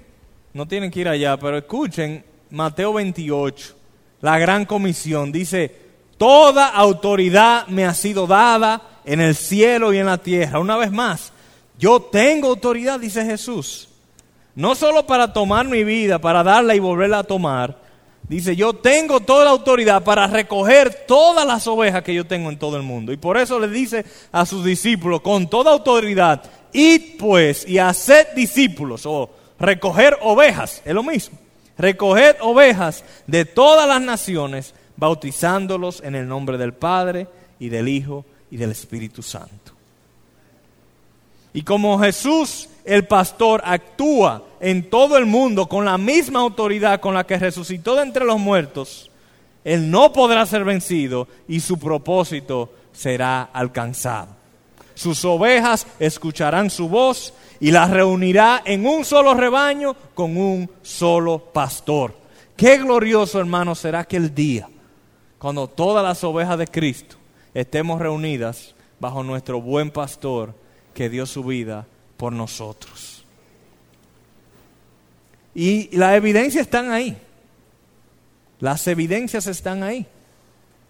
no 0.54 0.68
tienen 0.68 0.92
que 0.92 1.02
ir 1.02 1.08
allá, 1.08 1.38
pero 1.38 1.58
escuchen 1.58 2.24
Mateo 2.52 2.94
28, 2.94 3.76
la 4.22 4.38
gran 4.38 4.66
comisión. 4.66 5.32
Dice, 5.32 5.76
toda 6.18 6.68
autoridad 6.70 7.66
me 7.68 7.86
ha 7.86 7.96
sido 7.96 8.28
dada 8.28 9.02
en 9.04 9.20
el 9.20 9.36
cielo 9.36 9.94
y 9.94 9.98
en 9.98 10.06
la 10.06 10.20
tierra. 10.20 10.60
Una 10.60 10.78
vez 10.78 10.92
más, 10.92 11.33
yo 11.78 12.02
tengo 12.02 12.50
autoridad, 12.50 13.00
dice 13.00 13.26
Jesús. 13.26 13.90
No 14.56 14.76
solo 14.76 15.06
para 15.06 15.34
tomar 15.34 15.68
mi 15.68 15.84
vida, 15.84 16.20
para 16.20 16.44
darla 16.44 16.76
y 16.76 16.80
volverla 16.80 17.20
a 17.20 17.24
tomar. 17.24 17.82
Dice, 18.28 18.56
yo 18.56 18.74
tengo 18.74 19.20
toda 19.20 19.46
la 19.46 19.52
autoridad 19.52 20.04
para 20.04 20.28
recoger 20.28 21.06
todas 21.08 21.46
las 21.46 21.68
ovejas 21.68 22.04
que 22.04 22.14
yo 22.14 22.26
tengo 22.26 22.50
en 22.50 22.58
todo 22.58 22.78
el 22.78 22.84
mundo. 22.84 23.12
Y 23.12 23.18
por 23.18 23.38
eso 23.38 23.60
le 23.60 23.68
dice 23.68 24.06
a 24.32 24.46
sus 24.46 24.64
discípulos, 24.64 25.22
con 25.22 25.50
toda 25.50 25.72
autoridad, 25.72 26.44
id 26.72 27.18
pues 27.20 27.68
y 27.68 27.80
haced 27.80 28.28
discípulos 28.36 29.06
o 29.06 29.30
recoger 29.60 30.18
ovejas, 30.22 30.82
es 30.86 30.94
lo 30.94 31.04
mismo. 31.04 31.38
Recoged 31.78 32.36
ovejas 32.42 33.04
de 33.26 33.46
todas 33.46 33.88
las 33.88 34.02
naciones, 34.02 34.74
bautizándolos 34.96 36.02
en 36.04 36.16
el 36.16 36.28
nombre 36.28 36.58
del 36.58 36.74
Padre 36.74 37.28
y 37.60 37.70
del 37.70 37.88
Hijo 37.88 38.26
y 38.52 38.58
del 38.58 38.72
Espíritu 38.72 39.24
Santo. 39.24 39.63
Y 41.54 41.62
como 41.62 42.00
Jesús, 42.00 42.68
el 42.84 43.06
pastor, 43.06 43.62
actúa 43.64 44.44
en 44.60 44.90
todo 44.90 45.18
el 45.18 45.26
mundo 45.26 45.68
con 45.68 45.86
la 45.86 45.98
misma 45.98 46.40
autoridad 46.40 47.00
con 47.00 47.14
la 47.14 47.26
que 47.26 47.38
resucitó 47.38 47.96
de 47.96 48.04
entre 48.04 48.26
los 48.26 48.40
muertos, 48.40 49.12
Él 49.64 49.90
no 49.90 50.12
podrá 50.12 50.46
ser 50.46 50.64
vencido 50.64 51.28
y 51.48 51.60
su 51.60 51.78
propósito 51.78 52.72
será 52.92 53.44
alcanzado. 53.44 54.30
Sus 54.96 55.24
ovejas 55.26 55.88
escucharán 56.00 56.70
su 56.70 56.90
voz 56.90 57.34
y 57.60 57.72
las 57.72 57.90
reunirá 57.90 58.62
en 58.66 58.86
un 58.86 59.06
solo 59.06 59.34
rebaño 59.34 59.96
con 60.14 60.38
un 60.38 60.70
solo 60.82 61.40
pastor. 61.40 62.16
Qué 62.56 62.78
glorioso, 62.78 63.40
hermano, 63.40 63.74
será 63.76 64.00
aquel 64.00 64.34
día 64.34 64.70
cuando 65.40 65.68
todas 65.68 66.04
las 66.04 66.24
ovejas 66.24 66.58
de 66.58 66.68
Cristo 66.68 67.18
estemos 67.54 68.00
reunidas 68.00 68.76
bajo 69.00 69.24
nuestro 69.24 69.60
buen 69.62 69.92
pastor 69.92 70.54
que 70.94 71.10
dio 71.10 71.26
su 71.26 71.44
vida 71.44 71.86
por 72.18 72.34
nosotros. 72.34 73.24
Y 75.56 75.96
las 75.96 76.16
evidencias 76.16 76.66
están 76.66 76.92
ahí. 76.92 77.18
Las 78.60 78.88
evidencias 78.88 79.48
están 79.48 79.84
ahí. 79.84 80.06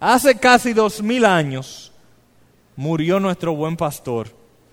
Hace 0.00 0.36
casi 0.36 0.72
dos 0.72 1.02
mil 1.02 1.24
años 1.24 1.92
murió 2.76 3.20
nuestro 3.20 3.54
buen 3.54 3.76
pastor 3.76 4.28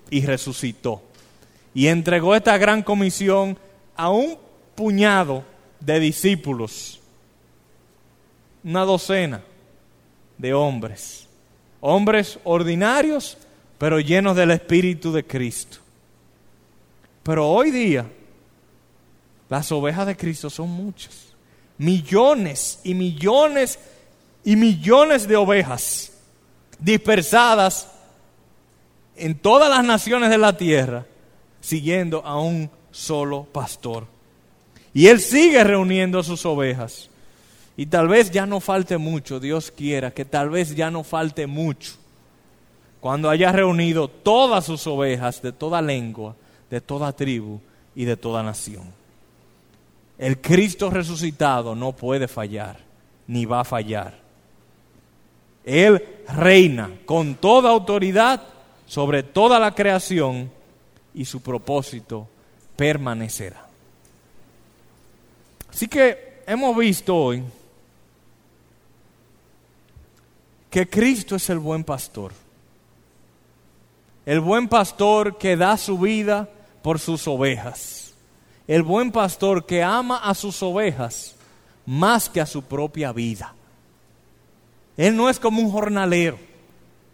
y 0.10 0.26
resucitó. 0.26 1.02
Y 1.74 1.88
entregó 1.88 2.36
esta 2.36 2.58
gran 2.58 2.84
comisión 2.84 3.58
a 3.96 4.10
un 4.10 4.38
puñado 4.76 5.44
de 5.80 6.00
discípulos, 6.00 7.00
una 8.64 8.82
docena 8.82 9.42
de 10.38 10.54
hombres, 10.54 11.28
hombres 11.80 12.40
ordinarios, 12.44 13.38
pero 13.82 14.00
llenos 14.00 14.36
del 14.36 14.52
Espíritu 14.52 15.12
de 15.12 15.26
Cristo. 15.26 15.80
Pero 17.24 17.50
hoy 17.50 17.72
día, 17.72 18.06
las 19.50 19.72
ovejas 19.72 20.06
de 20.06 20.16
Cristo 20.16 20.52
son 20.52 20.70
muchas, 20.70 21.30
millones 21.80 22.80
y 22.84 22.94
millones 22.94 23.80
y 24.44 24.56
millones 24.56 25.28
de 25.28 25.36
ovejas 25.36 26.12
dispersadas 26.78 27.88
en 29.16 29.34
todas 29.34 29.68
las 29.68 29.84
naciones 29.84 30.30
de 30.30 30.38
la 30.38 30.56
tierra, 30.56 31.08
siguiendo 31.60 32.24
a 32.24 32.40
un 32.40 32.70
solo 32.92 33.46
pastor. 33.46 34.06
Y 34.94 35.08
él 35.08 35.20
sigue 35.20 35.64
reuniendo 35.64 36.22
sus 36.22 36.46
ovejas. 36.46 37.10
Y 37.76 37.88
tal 37.88 38.08
vez 38.08 38.30
ya 38.30 38.46
no 38.46 38.60
falte 38.60 39.00
mucho, 39.00 39.40
Dios 39.40 39.72
quiera, 39.72 40.12
que 40.12 40.24
tal 40.24 40.52
vez 40.52 40.76
ya 40.76 40.92
no 40.92 41.04
falte 41.04 41.48
mucho, 41.48 41.94
cuando 43.02 43.32
haya 43.32 43.52
reunido 43.52 44.08
todas 44.08 44.64
sus 44.64 44.86
ovejas 44.88 45.42
de 45.42 45.52
toda 45.52 45.82
lengua, 45.82 46.36
de 46.70 46.80
toda 46.80 47.12
tribu 47.12 47.60
y 47.96 48.06
de 48.06 48.16
toda 48.16 48.44
nación. 48.44 48.94
El 50.20 50.40
Cristo 50.40 50.92
resucitado 50.92 51.74
no 51.74 51.94
puede 51.94 52.28
fallar, 52.28 52.78
ni 53.26 53.46
va 53.46 53.62
a 53.62 53.66
fallar. 53.66 54.14
Él 55.66 56.22
reina 56.30 56.92
con 57.06 57.36
toda 57.36 57.72
autoridad 57.72 58.44
sobre 58.86 59.24
toda 59.24 59.60
la 59.60 59.74
creación 59.74 60.52
y 61.16 61.26
su 61.26 61.42
propósito 61.42 62.28
permanecerá. 62.76 63.66
Así 65.72 65.88
que 65.88 66.44
hemos 66.46 66.78
visto 66.78 67.16
hoy 67.16 67.44
que 70.70 70.88
Cristo 70.88 71.36
es 71.36 71.50
el 71.50 71.58
buen 71.58 71.84
pastor. 71.84 72.32
El 74.26 74.40
buen 74.40 74.68
pastor 74.68 75.38
que 75.38 75.58
da 75.58 75.78
su 75.78 75.98
vida 75.98 76.50
por 76.82 77.00
sus 77.00 77.28
ovejas. 77.28 78.14
El 78.68 78.84
buen 78.84 79.12
pastor 79.12 79.66
que 79.66 79.84
ama 79.84 80.18
a 80.18 80.34
sus 80.36 80.62
ovejas 80.64 81.36
más 81.86 82.30
que 82.30 82.42
a 82.42 82.46
su 82.46 82.62
propia 82.64 83.12
vida. 83.12 83.54
Él 84.98 85.16
no 85.16 85.30
es 85.30 85.40
como 85.40 85.62
un 85.62 85.72
jornalero. 85.72 86.38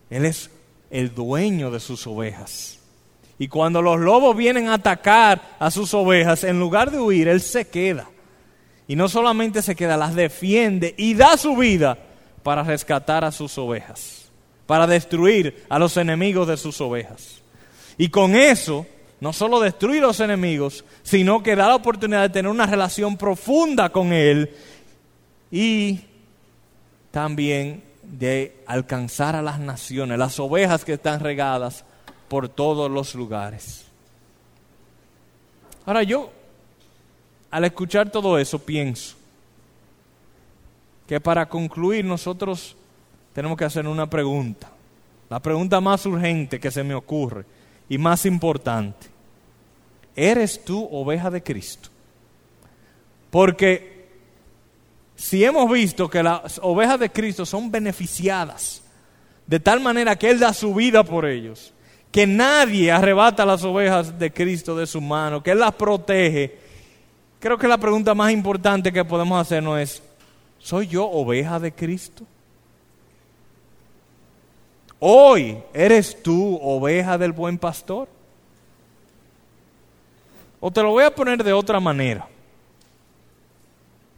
Él 0.09 0.25
es 0.25 0.49
el 0.89 1.13
dueño 1.13 1.71
de 1.71 1.79
sus 1.79 2.05
ovejas. 2.07 2.79
Y 3.39 3.47
cuando 3.47 3.81
los 3.81 3.99
lobos 3.99 4.35
vienen 4.35 4.67
a 4.67 4.75
atacar 4.75 5.55
a 5.59 5.69
sus 5.69 5.93
ovejas, 5.93 6.43
en 6.43 6.59
lugar 6.59 6.91
de 6.91 6.99
huir, 6.99 7.27
Él 7.27 7.41
se 7.41 7.67
queda. 7.67 8.09
Y 8.87 8.95
no 8.95 9.09
solamente 9.09 9.61
se 9.61 9.75
queda, 9.75 9.97
las 9.97 10.15
defiende 10.15 10.95
y 10.97 11.13
da 11.13 11.37
su 11.37 11.55
vida 11.55 11.97
para 12.41 12.63
rescatar 12.63 13.25
a 13.25 13.31
sus 13.31 13.57
ovejas, 13.57 14.26
para 14.67 14.85
destruir 14.85 15.65
a 15.69 15.79
los 15.79 15.97
enemigos 15.97 16.47
de 16.47 16.57
sus 16.57 16.79
ovejas. 16.81 17.41
Y 17.97 18.09
con 18.09 18.35
eso, 18.35 18.85
no 19.19 19.33
solo 19.33 19.59
destruir 19.59 20.03
a 20.03 20.07
los 20.07 20.19
enemigos, 20.19 20.85
sino 21.01 21.41
que 21.41 21.55
da 21.55 21.69
la 21.69 21.75
oportunidad 21.75 22.21
de 22.21 22.29
tener 22.29 22.51
una 22.51 22.67
relación 22.67 23.17
profunda 23.17 23.89
con 23.89 24.13
Él 24.13 24.51
y 25.49 26.01
también 27.09 27.81
de 28.03 28.57
alcanzar 28.67 29.35
a 29.35 29.41
las 29.41 29.59
naciones, 29.59 30.19
las 30.19 30.39
ovejas 30.39 30.85
que 30.85 30.93
están 30.93 31.21
regadas 31.21 31.83
por 32.27 32.49
todos 32.49 32.91
los 32.91 33.15
lugares. 33.15 33.85
Ahora 35.85 36.03
yo, 36.03 36.31
al 37.49 37.63
escuchar 37.63 38.11
todo 38.11 38.37
eso, 38.37 38.59
pienso 38.59 39.15
que 41.07 41.21
para 41.21 41.47
concluir 41.47 42.03
nosotros 42.03 42.75
tenemos 43.37 43.55
que 43.55 43.65
hacer 43.65 43.87
una 43.87 44.09
pregunta, 44.09 44.67
la 45.29 45.39
pregunta 45.39 45.79
más 45.79 46.03
urgente 46.07 46.59
que 46.59 46.71
se 46.71 46.83
me 46.83 46.95
ocurre 46.95 47.45
y 47.87 47.99
más 47.99 48.25
importante. 48.25 49.09
¿Eres 50.15 50.65
tú 50.65 50.89
oveja 50.91 51.29
de 51.29 51.43
Cristo? 51.43 51.89
Porque 53.29 54.07
si 55.15 55.43
hemos 55.43 55.71
visto 55.71 56.09
que 56.09 56.23
las 56.23 56.59
ovejas 56.63 56.99
de 56.99 57.11
Cristo 57.11 57.45
son 57.45 57.69
beneficiadas 57.69 58.81
de 59.45 59.59
tal 59.59 59.81
manera 59.81 60.15
que 60.15 60.31
Él 60.31 60.39
da 60.39 60.51
su 60.51 60.73
vida 60.73 61.03
por 61.03 61.27
ellos, 61.27 61.75
que 62.11 62.25
nadie 62.25 62.91
arrebata 62.91 63.45
las 63.45 63.63
ovejas 63.63 64.17
de 64.17 64.33
Cristo 64.33 64.75
de 64.75 64.87
su 64.87 64.99
mano, 64.99 65.43
que 65.43 65.51
Él 65.51 65.59
las 65.59 65.75
protege, 65.75 66.57
creo 67.39 67.59
que 67.59 67.67
la 67.67 67.77
pregunta 67.77 68.15
más 68.15 68.31
importante 68.31 68.91
que 68.91 69.05
podemos 69.05 69.39
hacernos 69.39 69.79
es, 69.79 70.01
¿soy 70.57 70.87
yo 70.87 71.05
oveja 71.05 71.59
de 71.59 71.71
Cristo? 71.71 72.25
Hoy, 74.99 75.61
¿eres 75.73 76.21
tú 76.23 76.57
oveja 76.61 77.17
del 77.17 77.31
buen 77.31 77.57
pastor? 77.57 78.07
O 80.59 80.71
te 80.71 80.81
lo 80.81 80.91
voy 80.91 81.03
a 81.03 81.13
poner 81.13 81.43
de 81.43 81.53
otra 81.53 81.79
manera. 81.79 82.27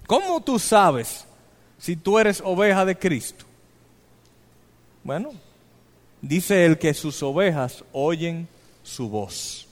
¿Cómo 0.08 0.42
tú 0.42 0.58
sabes 0.58 1.26
si 1.78 1.96
tú 1.96 2.18
eres 2.18 2.42
oveja 2.44 2.86
de 2.86 2.98
Cristo? 2.98 3.46
Bueno, 5.04 5.32
dice 6.22 6.66
el 6.66 6.78
que 6.78 6.94
sus 6.94 7.22
ovejas 7.22 7.84
oyen 7.92 8.48
su 8.82 9.10
voz. 9.10 9.68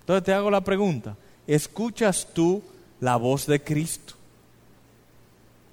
Entonces 0.00 0.24
te 0.24 0.32
hago 0.32 0.50
la 0.50 0.60
pregunta, 0.60 1.16
¿escuchas 1.46 2.26
tú 2.32 2.62
la 3.00 3.16
voz 3.16 3.46
de 3.46 3.62
Cristo? 3.62 4.14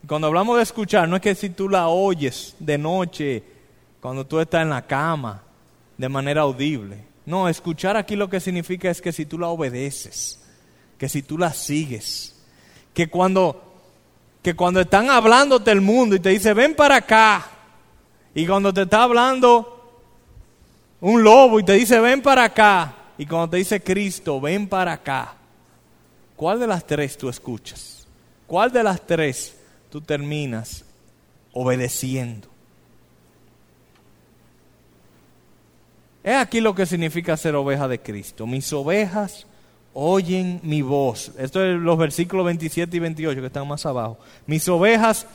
Cuando 0.08 0.28
hablamos 0.28 0.58
de 0.58 0.64
escuchar, 0.64 1.10
no 1.10 1.16
es 1.16 1.22
que 1.22 1.34
si 1.34 1.50
tú 1.50 1.68
la 1.68 1.88
oyes 1.88 2.56
de 2.60 2.78
noche 2.78 3.44
cuando 4.06 4.24
tú 4.24 4.40
estás 4.40 4.62
en 4.62 4.70
la 4.70 4.86
cama, 4.86 5.42
de 5.98 6.08
manera 6.08 6.42
audible. 6.42 7.04
No, 7.26 7.50
escuchar 7.50 7.98
aquí 7.98 8.16
lo 8.16 8.30
que 8.30 8.40
significa 8.40 8.88
es 8.88 9.02
que 9.02 9.12
si 9.12 9.26
tú 9.26 9.40
la 9.40 9.48
obedeces, 9.48 10.40
que 11.00 11.10
si 11.10 11.24
tú 11.24 11.40
la 11.40 11.52
sigues, 11.52 12.40
que 12.94 13.10
cuando, 13.10 13.82
que 14.44 14.56
cuando 14.56 14.80
están 14.80 15.10
hablándote 15.10 15.72
el 15.72 15.82
mundo 15.82 16.16
y 16.16 16.20
te 16.20 16.30
dice, 16.30 16.54
ven 16.54 16.76
para 16.76 16.98
acá, 16.98 17.50
y 18.36 18.46
cuando 18.46 18.72
te 18.72 18.84
está 18.84 19.02
hablando 19.02 20.06
un 21.02 21.24
lobo 21.24 21.60
y 21.60 21.64
te 21.64 21.74
dice, 21.74 22.00
ven 22.00 22.22
para 22.22 22.44
acá, 22.44 22.94
y 23.18 23.26
cuando 23.26 23.50
te 23.50 23.58
dice 23.58 23.82
Cristo, 23.82 24.40
ven 24.40 24.68
para 24.68 24.94
acá, 24.94 25.34
¿cuál 26.36 26.60
de 26.60 26.68
las 26.68 26.86
tres 26.86 27.18
tú 27.18 27.28
escuchas? 27.28 28.06
¿Cuál 28.46 28.72
de 28.72 28.84
las 28.84 29.04
tres 29.04 29.58
tú 29.90 30.00
terminas 30.00 30.86
obedeciendo? 31.54 32.54
Es 36.26 36.34
aquí 36.34 36.60
lo 36.60 36.74
que 36.74 36.88
significa 36.88 37.38
ser 37.38 37.54
oveja 37.54 37.88
de 37.88 38.00
Cristo. 38.00 38.48
Mis 38.48 38.74
ovejas 38.74 39.46
oyen 39.94 40.60
mi 40.64 40.82
voz. 40.82 41.32
Esto 41.38 41.64
es 41.64 41.80
los 41.80 42.00
versículos 42.00 42.48
27 42.48 42.98
y 42.98 43.00
28 43.00 43.42
que 43.42 43.46
están 43.46 43.68
más 43.68 43.86
abajo. 43.86 44.18
Mis 44.48 44.68
ovejas 44.68 45.28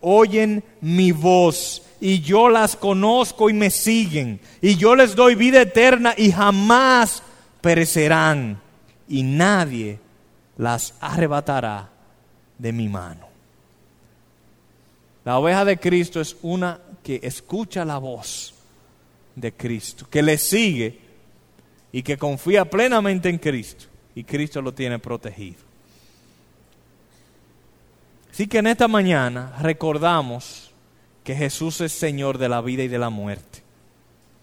oyen 0.00 0.62
mi 0.80 1.10
voz 1.10 1.82
y 2.00 2.20
yo 2.20 2.48
las 2.48 2.76
conozco 2.76 3.50
y 3.50 3.54
me 3.54 3.70
siguen. 3.70 4.38
Y 4.62 4.76
yo 4.76 4.94
les 4.94 5.16
doy 5.16 5.34
vida 5.34 5.62
eterna 5.62 6.14
y 6.16 6.30
jamás 6.30 7.24
perecerán. 7.60 8.60
Y 9.08 9.24
nadie 9.24 9.98
las 10.58 10.94
arrebatará 11.00 11.90
de 12.56 12.72
mi 12.72 12.88
mano. 12.88 13.26
La 15.24 15.40
oveja 15.40 15.64
de 15.64 15.76
Cristo 15.76 16.20
es 16.20 16.36
una 16.42 16.78
que 17.02 17.18
escucha 17.24 17.84
la 17.84 17.98
voz 17.98 18.55
de 19.36 19.52
Cristo, 19.52 20.06
que 20.10 20.22
le 20.22 20.38
sigue 20.38 20.98
y 21.92 22.02
que 22.02 22.18
confía 22.18 22.64
plenamente 22.68 23.28
en 23.28 23.38
Cristo. 23.38 23.84
Y 24.14 24.24
Cristo 24.24 24.60
lo 24.60 24.72
tiene 24.72 24.98
protegido. 24.98 25.58
Así 28.32 28.48
que 28.48 28.58
en 28.58 28.66
esta 28.66 28.88
mañana 28.88 29.54
recordamos 29.60 30.70
que 31.22 31.34
Jesús 31.34 31.80
es 31.80 31.92
Señor 31.92 32.38
de 32.38 32.48
la 32.48 32.60
vida 32.60 32.82
y 32.82 32.88
de 32.88 32.98
la 32.98 33.10
muerte. 33.10 33.62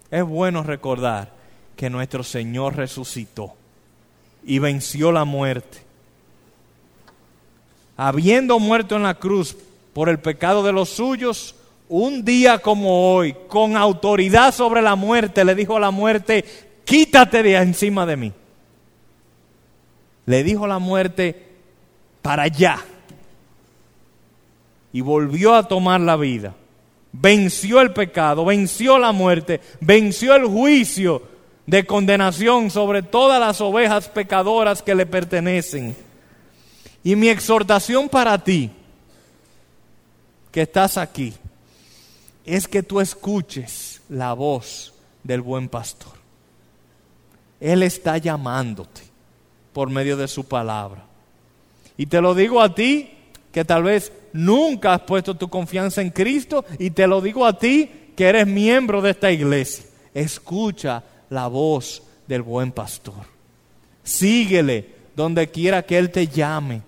Es 0.09 0.23
bueno 0.23 0.63
recordar 0.63 1.31
que 1.75 1.89
nuestro 1.89 2.23
Señor 2.23 2.75
resucitó 2.75 3.55
y 4.43 4.59
venció 4.59 5.11
la 5.11 5.25
muerte. 5.25 5.79
Habiendo 7.97 8.59
muerto 8.59 8.95
en 8.95 9.03
la 9.03 9.15
cruz 9.15 9.55
por 9.93 10.09
el 10.09 10.19
pecado 10.19 10.63
de 10.63 10.73
los 10.73 10.89
suyos, 10.89 11.55
un 11.95 12.25
día 12.25 12.57
como 12.57 13.13
hoy, 13.13 13.35
con 13.47 13.77
autoridad 13.77 14.51
sobre 14.51 14.81
la 14.81 14.95
muerte, 14.95 15.45
le 15.45 15.53
dijo 15.53 15.77
a 15.77 15.79
la 15.79 15.91
muerte, 15.91 16.43
quítate 16.83 17.43
de 17.43 17.55
encima 17.55 18.07
de 18.07 18.17
mí. 18.17 18.33
Le 20.25 20.43
dijo 20.43 20.65
la 20.65 20.79
muerte, 20.79 21.49
para 22.23 22.43
allá. 22.43 22.79
Y 24.91 25.01
volvió 25.01 25.53
a 25.53 25.67
tomar 25.67 26.01
la 26.01 26.15
vida. 26.15 26.55
Venció 27.11 27.79
el 27.79 27.93
pecado, 27.93 28.43
venció 28.43 28.97
la 28.97 29.11
muerte, 29.11 29.61
venció 29.79 30.33
el 30.33 30.45
juicio 30.45 31.21
de 31.67 31.85
condenación 31.85 32.71
sobre 32.71 33.03
todas 33.03 33.39
las 33.39 33.61
ovejas 33.61 34.09
pecadoras 34.09 34.81
que 34.81 34.95
le 34.95 35.05
pertenecen. 35.05 35.95
Y 37.03 37.15
mi 37.15 37.29
exhortación 37.29 38.09
para 38.09 38.43
ti, 38.43 38.71
que 40.51 40.63
estás 40.63 40.97
aquí, 40.97 41.35
es 42.45 42.67
que 42.67 42.83
tú 42.83 42.99
escuches 42.99 44.01
la 44.09 44.33
voz 44.33 44.93
del 45.23 45.41
buen 45.41 45.69
pastor. 45.69 46.13
Él 47.59 47.83
está 47.83 48.17
llamándote 48.17 49.01
por 49.71 49.89
medio 49.89 50.17
de 50.17 50.27
su 50.27 50.43
palabra. 50.45 51.05
Y 51.97 52.05
te 52.07 52.21
lo 52.21 52.35
digo 52.35 52.61
a 52.61 52.75
ti, 52.75 53.11
que 53.51 53.63
tal 53.63 53.83
vez 53.83 54.11
nunca 54.33 54.93
has 54.93 55.01
puesto 55.01 55.35
tu 55.35 55.47
confianza 55.47 56.01
en 56.01 56.09
Cristo, 56.09 56.65
y 56.79 56.89
te 56.89 57.07
lo 57.07 57.21
digo 57.21 57.45
a 57.45 57.57
ti, 57.57 57.89
que 58.15 58.25
eres 58.25 58.47
miembro 58.47 59.01
de 59.01 59.11
esta 59.11 59.31
iglesia. 59.31 59.85
Escucha 60.13 61.03
la 61.29 61.47
voz 61.47 62.03
del 62.27 62.41
buen 62.41 62.71
pastor. 62.71 63.25
Síguele 64.03 64.93
donde 65.15 65.49
quiera 65.49 65.83
que 65.83 65.97
Él 65.97 66.11
te 66.11 66.27
llame. 66.27 66.81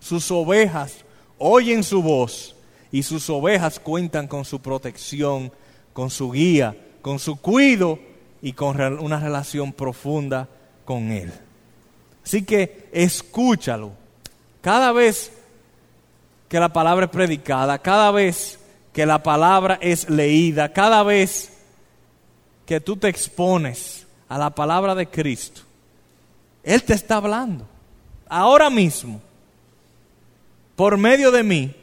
Sus 0.00 0.30
ovejas 0.30 0.96
oyen 1.38 1.84
su 1.84 2.02
voz 2.02 2.56
y 2.92 3.02
sus 3.02 3.28
ovejas 3.30 3.80
cuentan 3.80 4.28
con 4.28 4.44
su 4.44 4.60
protección, 4.60 5.50
con 5.94 6.10
su 6.10 6.30
guía, 6.30 6.76
con 7.00 7.18
su 7.18 7.36
cuido 7.36 7.98
y 8.42 8.52
con 8.52 8.80
una 9.00 9.18
relación 9.18 9.72
profunda 9.72 10.48
con 10.84 11.10
Él. 11.10 11.32
Así 12.24 12.44
que 12.44 12.88
escúchalo. 12.92 13.92
Cada 14.60 14.92
vez 14.92 15.32
que 16.48 16.60
la 16.60 16.68
palabra 16.68 17.06
es 17.06 17.10
predicada, 17.10 17.78
cada 17.78 18.10
vez 18.10 18.60
que 18.92 19.06
la 19.06 19.22
palabra 19.22 19.78
es 19.80 20.08
leída, 20.10 20.72
cada 20.72 21.02
vez 21.02 21.50
que 22.66 22.78
tú 22.78 22.96
te 22.96 23.08
expones 23.08 24.06
a 24.28 24.38
la 24.38 24.50
palabra 24.50 24.94
de 24.94 25.08
Cristo, 25.08 25.62
Él 26.62 26.82
te 26.82 26.92
está 26.92 27.16
hablando. 27.16 27.66
Ahora 28.28 28.70
mismo, 28.70 29.20
por 30.76 30.96
medio 30.98 31.30
de 31.30 31.42
mí, 31.42 31.74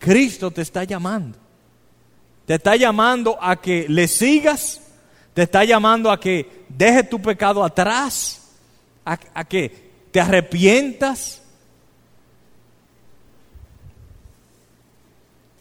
Cristo 0.00 0.50
te 0.50 0.62
está 0.62 0.82
llamando. 0.82 1.38
Te 2.46 2.54
está 2.54 2.74
llamando 2.74 3.38
a 3.40 3.60
que 3.60 3.86
le 3.88 4.08
sigas, 4.08 4.80
te 5.34 5.42
está 5.42 5.62
llamando 5.62 6.10
a 6.10 6.18
que 6.18 6.64
dejes 6.68 7.08
tu 7.08 7.20
pecado 7.22 7.62
atrás, 7.62 8.50
a, 9.04 9.44
que 9.44 9.90
te 10.10 10.20
arrepientas. 10.20 11.42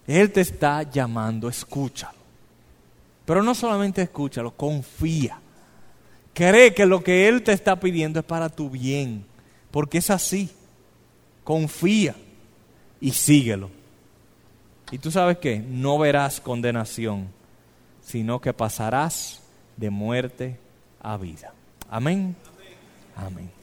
Él 0.07 0.31
te 0.31 0.41
está 0.41 0.81
llamando, 0.83 1.49
escúchalo. 1.49 2.17
Pero 3.25 3.43
no 3.43 3.53
solamente 3.53 4.01
escúchalo, 4.01 4.51
confía. 4.51 5.39
Cree 6.33 6.73
que 6.73 6.85
lo 6.85 7.03
que 7.03 7.27
Él 7.27 7.43
te 7.43 7.51
está 7.51 7.79
pidiendo 7.79 8.19
es 8.19 8.25
para 8.25 8.49
tu 8.49 8.69
bien, 8.69 9.25
porque 9.69 9.99
es 9.99 10.09
así. 10.09 10.49
Confía 11.43 12.15
y 12.99 13.11
síguelo. 13.11 13.78
Y 14.91 14.97
tú 14.97 15.11
sabes 15.11 15.37
que 15.37 15.59
no 15.59 15.99
verás 15.99 16.41
condenación, 16.41 17.29
sino 18.01 18.39
que 18.41 18.53
pasarás 18.53 19.41
de 19.77 19.89
muerte 19.89 20.59
a 21.01 21.17
vida. 21.17 21.53
Amén. 21.89 22.35
Amén. 23.15 23.58